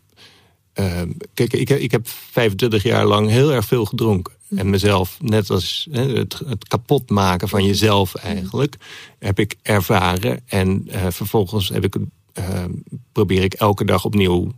[1.34, 4.34] kijk, ik, ik heb 25 jaar lang heel erg veel gedronken.
[4.48, 4.60] Mhm.
[4.60, 8.76] En mezelf, net als het, het kapot maken van jezelf eigenlijk,
[9.20, 10.40] heb ik ervaren.
[10.46, 11.96] En uh, vervolgens heb ik
[12.36, 12.72] Ehm,
[13.12, 14.52] probeer ik elke dag opnieuw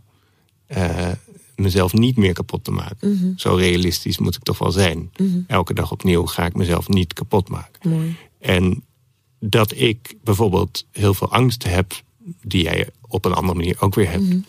[0.68, 1.10] uh,
[1.56, 3.12] mezelf niet meer kapot te maken.
[3.14, 3.32] Mhm.
[3.36, 5.10] Zo realistisch moet ik toch wel zijn.
[5.16, 5.40] Mhm.
[5.46, 7.90] Elke dag opnieuw ga ik mezelf niet kapot maken.
[7.90, 8.16] Mooi.
[8.38, 8.84] En
[9.40, 12.02] dat ik bijvoorbeeld heel veel angst heb,
[12.42, 14.22] die jij op een andere manier ook weer hebt.
[14.22, 14.44] Mm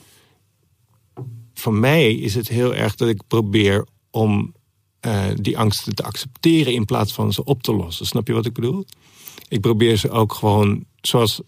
[1.54, 4.54] Voor mij is het heel erg dat ik probeer om
[5.06, 8.06] uh, die angsten te accepteren in plaats van ze op te lossen.
[8.06, 8.86] Snap je wat ik bedoel?
[9.48, 11.42] Ik probeer ze ook gewoon, zoals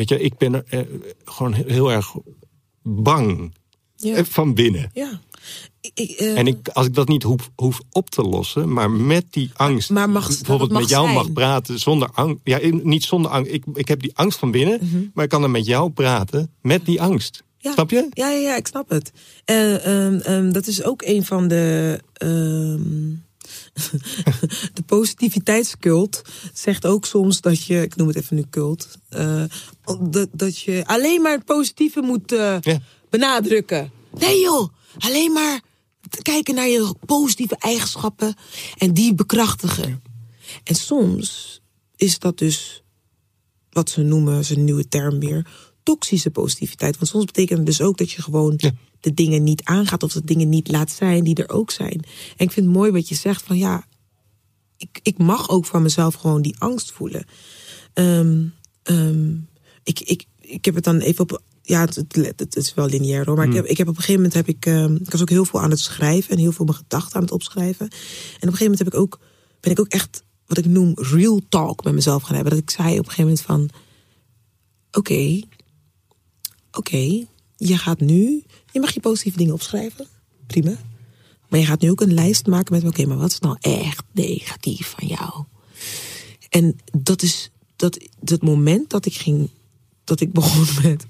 [0.00, 0.80] Weet je, ik ben er, eh,
[1.24, 2.14] gewoon heel erg
[2.82, 3.54] bang
[4.00, 4.14] ja.
[4.14, 4.90] Eh, van binnen.
[4.94, 5.20] Ja.
[5.80, 9.24] Ik, uh, en ik, als ik dat niet hoef, hoef op te lossen, maar met
[9.30, 12.40] die angst, maar mag, bijvoorbeeld met jou mag praten zonder angst.
[12.44, 13.52] Ja, niet zonder angst.
[13.52, 15.10] Ik, ik heb die angst van binnen, mm -hmm.
[15.14, 17.42] maar ik kan er met jou praten met die angst.
[17.58, 17.72] Ja.
[17.72, 18.08] Snap je?
[18.10, 19.12] Ja, ja, ja, ik snap het.
[19.46, 21.98] Uh, um, dat is ook een van de.
[22.12, 23.14] Ehm,
[24.74, 26.22] de positiviteitscult
[26.52, 29.44] zegt ook soms dat je, ik noem het even nu cult, uh,
[30.00, 32.80] dat, dat je alleen maar het positieve moet uh, ja.
[33.10, 33.92] Benadrukken.
[34.18, 35.60] Nee joh, alleen maar
[36.22, 38.34] kijken naar je positieve eigenschappen
[38.78, 40.02] en die bekrachtigen.
[40.64, 41.60] En soms
[41.96, 42.82] is dat dus
[43.70, 45.46] wat ze noemen, zijn nieuwe term weer,
[45.82, 46.98] toxische positiviteit.
[46.98, 50.12] Want soms betekent het dus ook dat je gewoon ja de dingen niet aangaat of
[50.12, 52.00] de dingen niet laat zijn die er ook zijn.
[52.36, 53.86] En ik vind het mooi wat je zegt van ja,
[54.76, 57.24] ik, ik mag ook van mezelf gewoon die angst voelen.
[57.94, 59.48] Um, um,
[59.82, 63.26] ik, ik, ik heb het dan even op ja, het, het, het is wel lineair
[63.26, 63.36] hoor.
[63.36, 64.66] Maar ik, heb, ik heb op een gegeven moment heb ik.
[64.66, 67.22] ehm, ik was ook heel veel aan het schrijven en heel veel mijn gedachten aan
[67.22, 67.86] het opschrijven.
[67.86, 67.98] En op
[68.40, 69.18] een gegeven moment heb ik ook,
[69.60, 72.52] ben ik ook echt wat ik noem real talk met mezelf gaan hebben.
[72.52, 73.70] Dat ik zei op een gegeven moment van.
[74.92, 75.40] Oké,
[76.72, 78.42] oké, je gaat nu.
[78.72, 80.06] Je mag je positieve dingen opschrijven.
[80.46, 80.76] Prima.
[81.48, 84.04] Maar je gaat nu ook een lijst maken met: oké, maar wat is nou echt
[84.12, 85.44] negatief van jou?
[86.48, 89.50] En dat is dat, dat moment dat ik ging.
[90.04, 91.06] Dat ik begon met.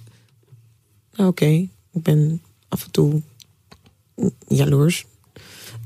[1.12, 3.22] Nou, oké, ik ben af en toe
[4.48, 5.04] jaloers.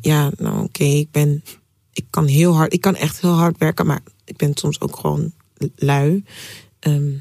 [0.01, 1.45] Ja, nou oké, ik ben.
[1.93, 2.72] Ik kan heel hard.
[2.72, 5.33] Ik kan echt heel hard werken, maar ik ben soms ook gewoon
[5.77, 6.25] lui.
[6.81, 7.12] Ehm,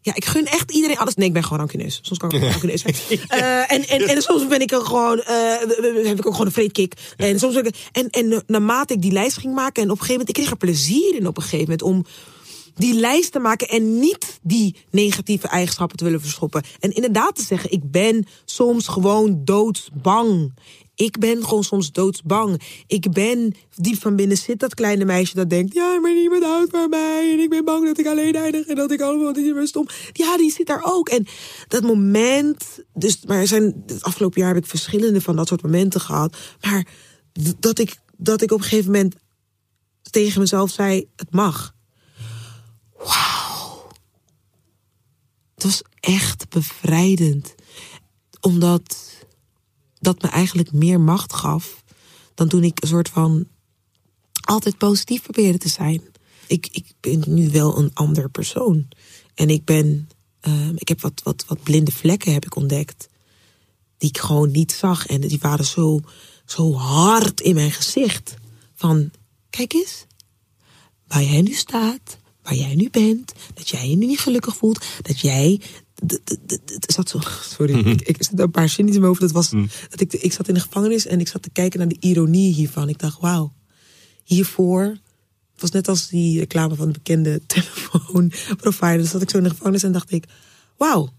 [0.00, 1.14] ja, ik gun echt iedereen alles.
[1.14, 1.98] Nee, ik ben gewoon rancuneus.
[2.02, 2.94] Soms kan ik ook rancuneus zijn.
[3.28, 5.58] Eh, en, en, en soms ben ik er gewoon, eh,
[6.06, 6.94] heb ik ook gewoon een vreedkick.
[7.16, 10.20] En soms ik, en, en naarmate ik die lijst ging maken en op een gegeven
[10.20, 12.04] moment, ik kreeg er plezier in op een gegeven moment om
[12.74, 16.62] die lijst te maken en niet die negatieve eigenschappen te willen verschoppen.
[16.80, 20.52] En inderdaad te zeggen, ik ben soms gewoon doodsbang.
[20.94, 22.62] Ik ben gewoon soms doodsbang.
[22.86, 26.70] Ik ben diep van binnen zit dat kleine meisje dat denkt: ja, maar niemand houdt
[26.70, 29.54] van mij en ik ben bang dat ik alleen eindig en dat ik allemaal niet
[29.54, 29.86] meer stom.
[30.12, 31.08] Ja, die zit daar ook.
[31.08, 31.26] En
[31.68, 35.62] dat moment, dus, maar er zijn het afgelopen jaar heb ik verschillende van dat soort
[35.62, 36.36] momenten gehad.
[36.60, 36.86] Maar
[37.58, 39.14] dat ik dat ik op een gegeven moment
[40.10, 41.73] tegen mezelf zei: het mag.
[45.54, 47.54] Het was echt bevrijdend.
[48.40, 49.14] Omdat
[50.00, 51.84] dat me eigenlijk meer macht gaf
[52.34, 53.46] dan toen ik een soort van
[54.40, 56.02] altijd positief probeerde te zijn.
[56.46, 58.88] Ik, ik ben nu wel een ander persoon.
[59.34, 60.08] En ik ben.
[60.40, 63.08] ehm, ik heb wat, wat, wat blinde vlekken heb ik ontdekt.
[63.98, 65.06] Die ik gewoon niet zag.
[65.06, 66.00] En die waren zo,
[66.44, 68.34] zo hard in mijn gezicht.
[68.74, 69.10] Van,
[69.50, 70.06] kijk eens.
[71.06, 72.18] Waar jij nu staat.
[72.44, 73.32] Waar jij nu bent.
[73.54, 74.84] Dat jij je nu niet gelukkig voelt.
[75.02, 75.60] Dat jij
[76.06, 76.20] d-
[76.92, 77.18] zat zo,
[77.56, 79.20] sorry, ik, ik zat een paar zinnen in mijn hoofd.
[79.20, 79.50] Dat was
[79.90, 82.54] dat ik, ik zat in de gevangenis en ik zat te kijken naar de ironie
[82.54, 82.88] hiervan.
[82.88, 83.52] Ik dacht, wauw,
[84.24, 84.82] hiervoor.
[85.52, 88.98] Het was net als die reclame van de bekende telefoonprovider.
[88.98, 90.24] Dus zat ik zo in de gevangenis en dacht ik,
[90.76, 91.12] wauw,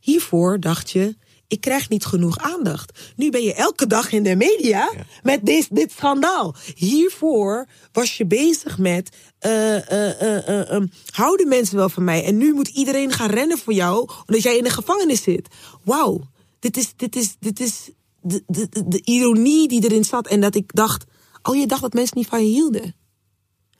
[0.00, 1.16] hiervoor dacht je,
[1.46, 3.12] ik krijg niet genoeg aandacht.
[3.16, 6.54] Nu ben je elke dag in de media met dit, dit schandaal.
[6.74, 10.80] Hiervoor was je bezig met, eh,
[11.10, 12.24] houden mensen wel van mij?
[12.24, 15.48] En nu moet iedereen gaan rennen voor jou, omdat jij in de gevangenis zit.
[15.84, 16.20] Wauw,
[16.58, 17.90] dit is, dit is, dit is
[18.20, 20.26] de, de, de, ironie die erin zat.
[20.28, 21.04] En dat ik dacht,
[21.42, 22.94] oh, je dacht dat mensen niet van je hielden.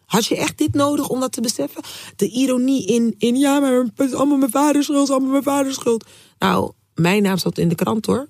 [0.04, 1.82] Had je echt dit nodig om dat te beseffen?
[2.16, 5.74] De ironie in, in ja, maar het is allemaal mijn vaders schuld, allemaal mijn vaders
[5.74, 6.04] schuld.
[6.38, 8.28] Nou, mijn naam zat in de krant hoor.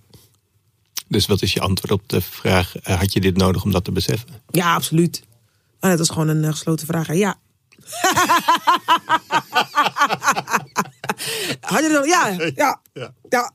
[1.08, 3.92] Dus wat is je antwoord op de vraag: had je dit nodig om dat te
[3.92, 4.28] beseffen?
[4.50, 5.22] Ja, absoluut.
[5.82, 7.06] Maar dat is gewoon een eh, gesloten vraag.
[7.06, 7.12] hè.
[7.12, 7.38] Ja.
[11.60, 12.80] Had je er ja, Ja.
[13.28, 13.52] ja.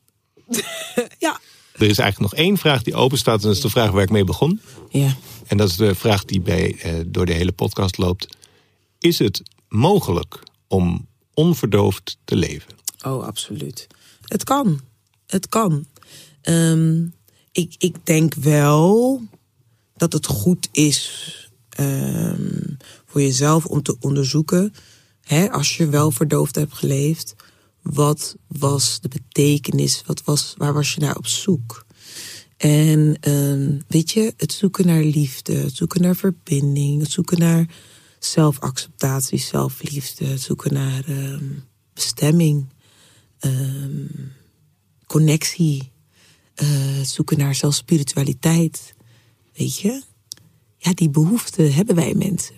[1.20, 1.40] ja.
[1.74, 3.42] Er is eigenlijk nog één vraag die open staat.
[3.42, 4.62] En dat is de vraag waar ik mee begon.
[4.90, 5.16] Ja.
[5.48, 8.28] En dat is de vraag die bij, eh, door de hele podcast loopt.
[9.00, 12.74] Is het mogelijk om onverdoofd te leven?
[13.06, 13.88] Oh, absoluut.
[14.26, 14.82] Het kan.
[15.28, 15.86] Het kan.
[16.42, 17.06] Ehm,
[17.52, 19.22] ik, ik denk wel
[19.96, 21.12] dat het goed is
[21.78, 22.76] ehm,
[23.06, 24.74] voor jezelf om te onderzoeken,
[25.22, 27.36] hè, als je wel verdoofd hebt geleefd,
[27.82, 30.04] wat was de betekenis?
[30.06, 31.86] Wat was, waar was je naar op zoek?
[32.58, 37.70] En ehm, weet je, het zoeken naar liefde, het zoeken naar verbinding, het zoeken naar
[38.20, 41.46] zelfacceptatie, zelfliefde, het zoeken naar ehm,
[41.94, 42.66] bestemming,
[45.06, 45.92] connectie,
[46.56, 46.68] eh,
[46.98, 48.94] het zoeken naar zelfs spiritualiteit.
[49.54, 50.02] Weet je?
[50.78, 52.56] Ja, die behoefte hebben wij mensen.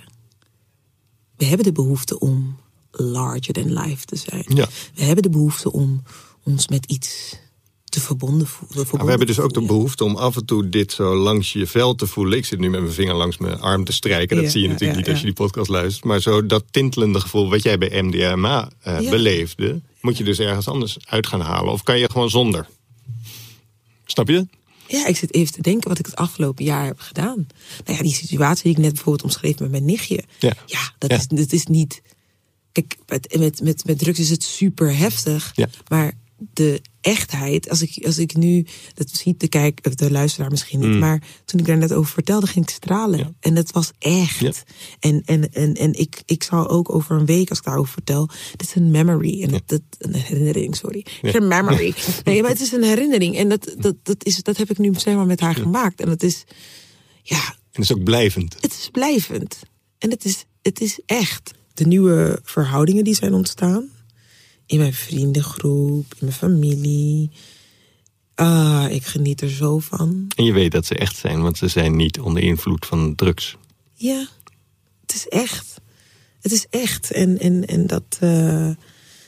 [1.38, 2.58] We hebben de behoefte om
[2.92, 4.46] larger than life te zijn.
[4.48, 4.68] Ja.
[4.96, 6.04] We hebben de behoefte om
[6.44, 7.38] ons met iets
[7.90, 8.88] te verbonden voelen.
[8.92, 11.68] Maar we hebben dus ook de behoefte om af en toe dit zo langs je
[11.68, 12.38] vel te voelen.
[12.38, 14.36] Ik zit nu met mijn vinger langs mijn arm te strijken.
[14.36, 16.06] Dat Ja, zie je ja, natuurlijk ja, niet als je die podcast luistert.
[16.06, 19.82] Maar zo dat tintelende gevoel wat jij bij MDMA eh, beleefde...
[20.02, 21.74] moet je dus ergens anders uit gaan halen.
[21.74, 22.68] Of kan je gewoon zonder?
[24.06, 24.48] Snap je?
[24.92, 27.48] Ja, ik zit even te denken wat ik het afgelopen jaar heb gedaan.
[27.86, 30.24] Nou ja, die situatie die ik net bijvoorbeeld omschreef met mijn nichtje.
[30.40, 30.54] Ja.
[30.98, 31.16] dat, Ja.
[31.16, 32.02] Is, dat is niet...
[32.72, 35.52] Kijk, met, met, met, met drugs is het super heftig.
[35.56, 35.70] Ja.
[35.88, 36.14] Maar
[36.54, 38.66] de echtheid, als ik, als ik nu...
[38.94, 40.90] Dat ziet de, kijk, de luisteraar misschien niet.
[40.90, 41.00] Mm.
[41.00, 43.20] Maar toen ik daar net over vertelde, ging ik stralen.
[43.20, 43.32] Ja.
[43.40, 44.40] En dat was echt.
[44.40, 44.52] Ja.
[45.00, 48.30] En, en, en, en ik, ik zal ook over een week, als ik daarover vertel...
[48.52, 49.44] Dit is een memory.
[49.44, 51.06] En dat, dat, een herinnering, sorry.
[51.22, 51.94] Het een memory.
[52.24, 53.38] Nee, maar het is een herinnering.
[53.38, 56.02] En dat, dat, dat, is, dat heb ik nu zeg maar met haar gemaakt.
[56.02, 56.44] En dat is...
[57.24, 58.56] Ja, En dat is ook blijvend.
[58.60, 59.60] het is blijvend.
[59.98, 61.52] En het is, het is echt.
[61.74, 63.90] De nieuwe verhoudingen die zijn ontstaan.
[64.70, 67.32] In mijn vriendengroep, in mijn familie.
[68.36, 70.28] Ah, ik geniet er zo van.
[70.36, 73.58] En je weet dat ze echt zijn, want ze zijn niet onder invloed van drugs.
[73.94, 74.28] Ja,
[75.02, 75.82] het is echt.
[76.42, 77.12] Het is echt.
[77.12, 78.70] En, en, en dat, uh,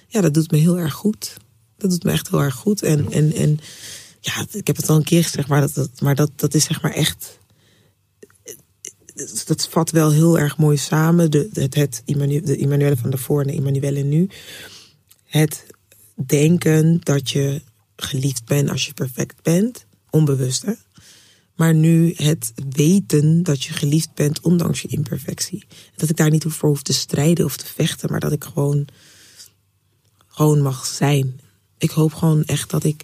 [0.08, 1.38] ja, dat doet me heel erg goed.
[1.78, 2.84] Dat doet me echt heel erg goed.
[2.84, 3.60] En, en, en
[4.20, 6.64] ja, ik heb het al een keer gezegd, maar dat, dat, maar dat, dat is
[6.64, 7.40] zeg maar echt.
[9.46, 11.32] Dat vat wel heel erg mooi samen.
[11.32, 14.30] De, het, het de Immanuelle van daarvoor en de Immanuelle nu.
[15.32, 15.66] Het
[16.26, 17.62] denken dat je
[17.96, 20.74] geliefd bent als je perfect bent, onbewust hè.
[21.56, 25.64] Maar nu het weten dat je geliefd bent ondanks je imperfectie.
[25.96, 28.88] Dat ik daar niet voor hoef te strijden of te vechten, maar dat ik gewoon,
[30.28, 31.40] gewoon mag zijn.
[31.78, 33.04] Ik hoop gewoon echt dat ik,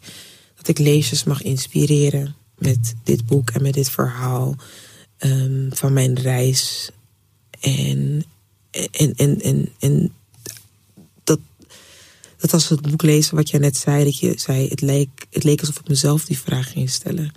[0.56, 4.56] dat ik lezers mag inspireren met dit boek en met dit verhaal
[5.20, 6.90] um, van mijn reis.
[7.60, 8.24] En,
[8.92, 10.14] en, en, en,
[12.38, 15.26] dat als we het boek lezen wat jij net zei, dat je zei, het leek,
[15.30, 17.32] het leek alsof ik mezelf die vraag ging stellen.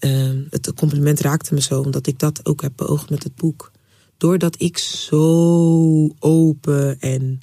[0.00, 3.72] Uh, het compliment raakte me zo, omdat ik dat ook heb beoogd met het boek.
[4.16, 7.38] Doordat ik zo open en.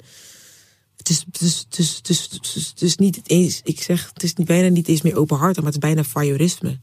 [0.96, 4.22] Het is, het is, het is, het is, het is, niet eens, ik zeg, het
[4.22, 6.78] is bijna niet eens meer openhartig, maar het is bijna voyeurisme.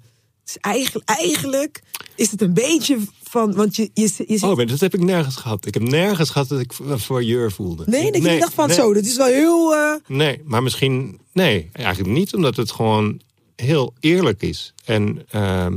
[0.62, 1.84] Eigenlijk, eigenlijk
[2.16, 3.00] is het een beetje
[3.34, 4.44] van, want je, je, je zit...
[4.44, 5.66] Oh, dat heb ik nergens gehad.
[5.66, 7.84] Ik heb nergens gehad dat ik voyeur voelde.
[7.88, 9.74] Nee, dat nee, je dacht van zo, dat is wel heel...
[9.74, 9.96] Uh...
[10.08, 13.22] Nee, maar misschien, nee, eigenlijk niet, omdat het gewoon
[13.56, 14.74] heel eerlijk is.
[14.86, 15.68] En uh,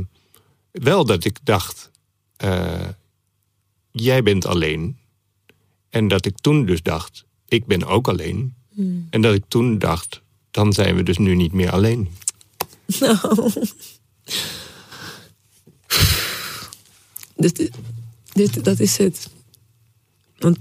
[0.71, 1.91] wel dat ik dacht,
[2.43, 2.87] uh,
[3.91, 4.97] jij bent alleen.
[5.89, 8.55] En dat ik toen dus dacht, ik ben ook alleen.
[8.73, 9.07] Hmm.
[9.09, 12.09] En dat ik toen dacht, dan zijn we dus nu niet meer alleen.
[12.99, 13.51] Nou.
[17.37, 17.71] dit,
[18.33, 19.29] dit, dat is het.
[20.37, 20.57] Want,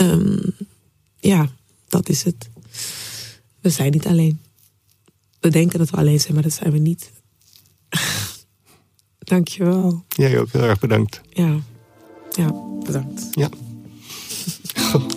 [0.00, 0.54] um,
[1.16, 1.50] ja,
[1.88, 2.48] dat is het.
[3.60, 4.40] We zijn niet alleen.
[5.40, 7.10] We denken dat we alleen zijn, maar dat zijn we niet.
[9.18, 10.04] Dankjewel.
[10.08, 11.20] Jij ook heel erg bedankt.
[11.30, 11.60] Ja,
[12.30, 12.52] ja
[12.84, 13.28] bedankt.
[13.30, 13.48] Ja.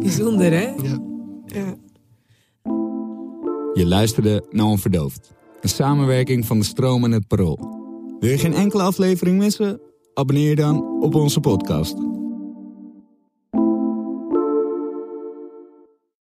[0.00, 0.66] Bijzonder, hè?
[0.66, 1.00] Ja.
[1.46, 1.76] ja.
[3.74, 5.30] Je luisterde naar Onverdoofd.
[5.60, 7.58] Een samenwerking van de Stroom en het Parool.
[8.20, 9.80] Wil je geen enkele aflevering missen?
[10.14, 12.17] Abonneer je dan op onze podcast.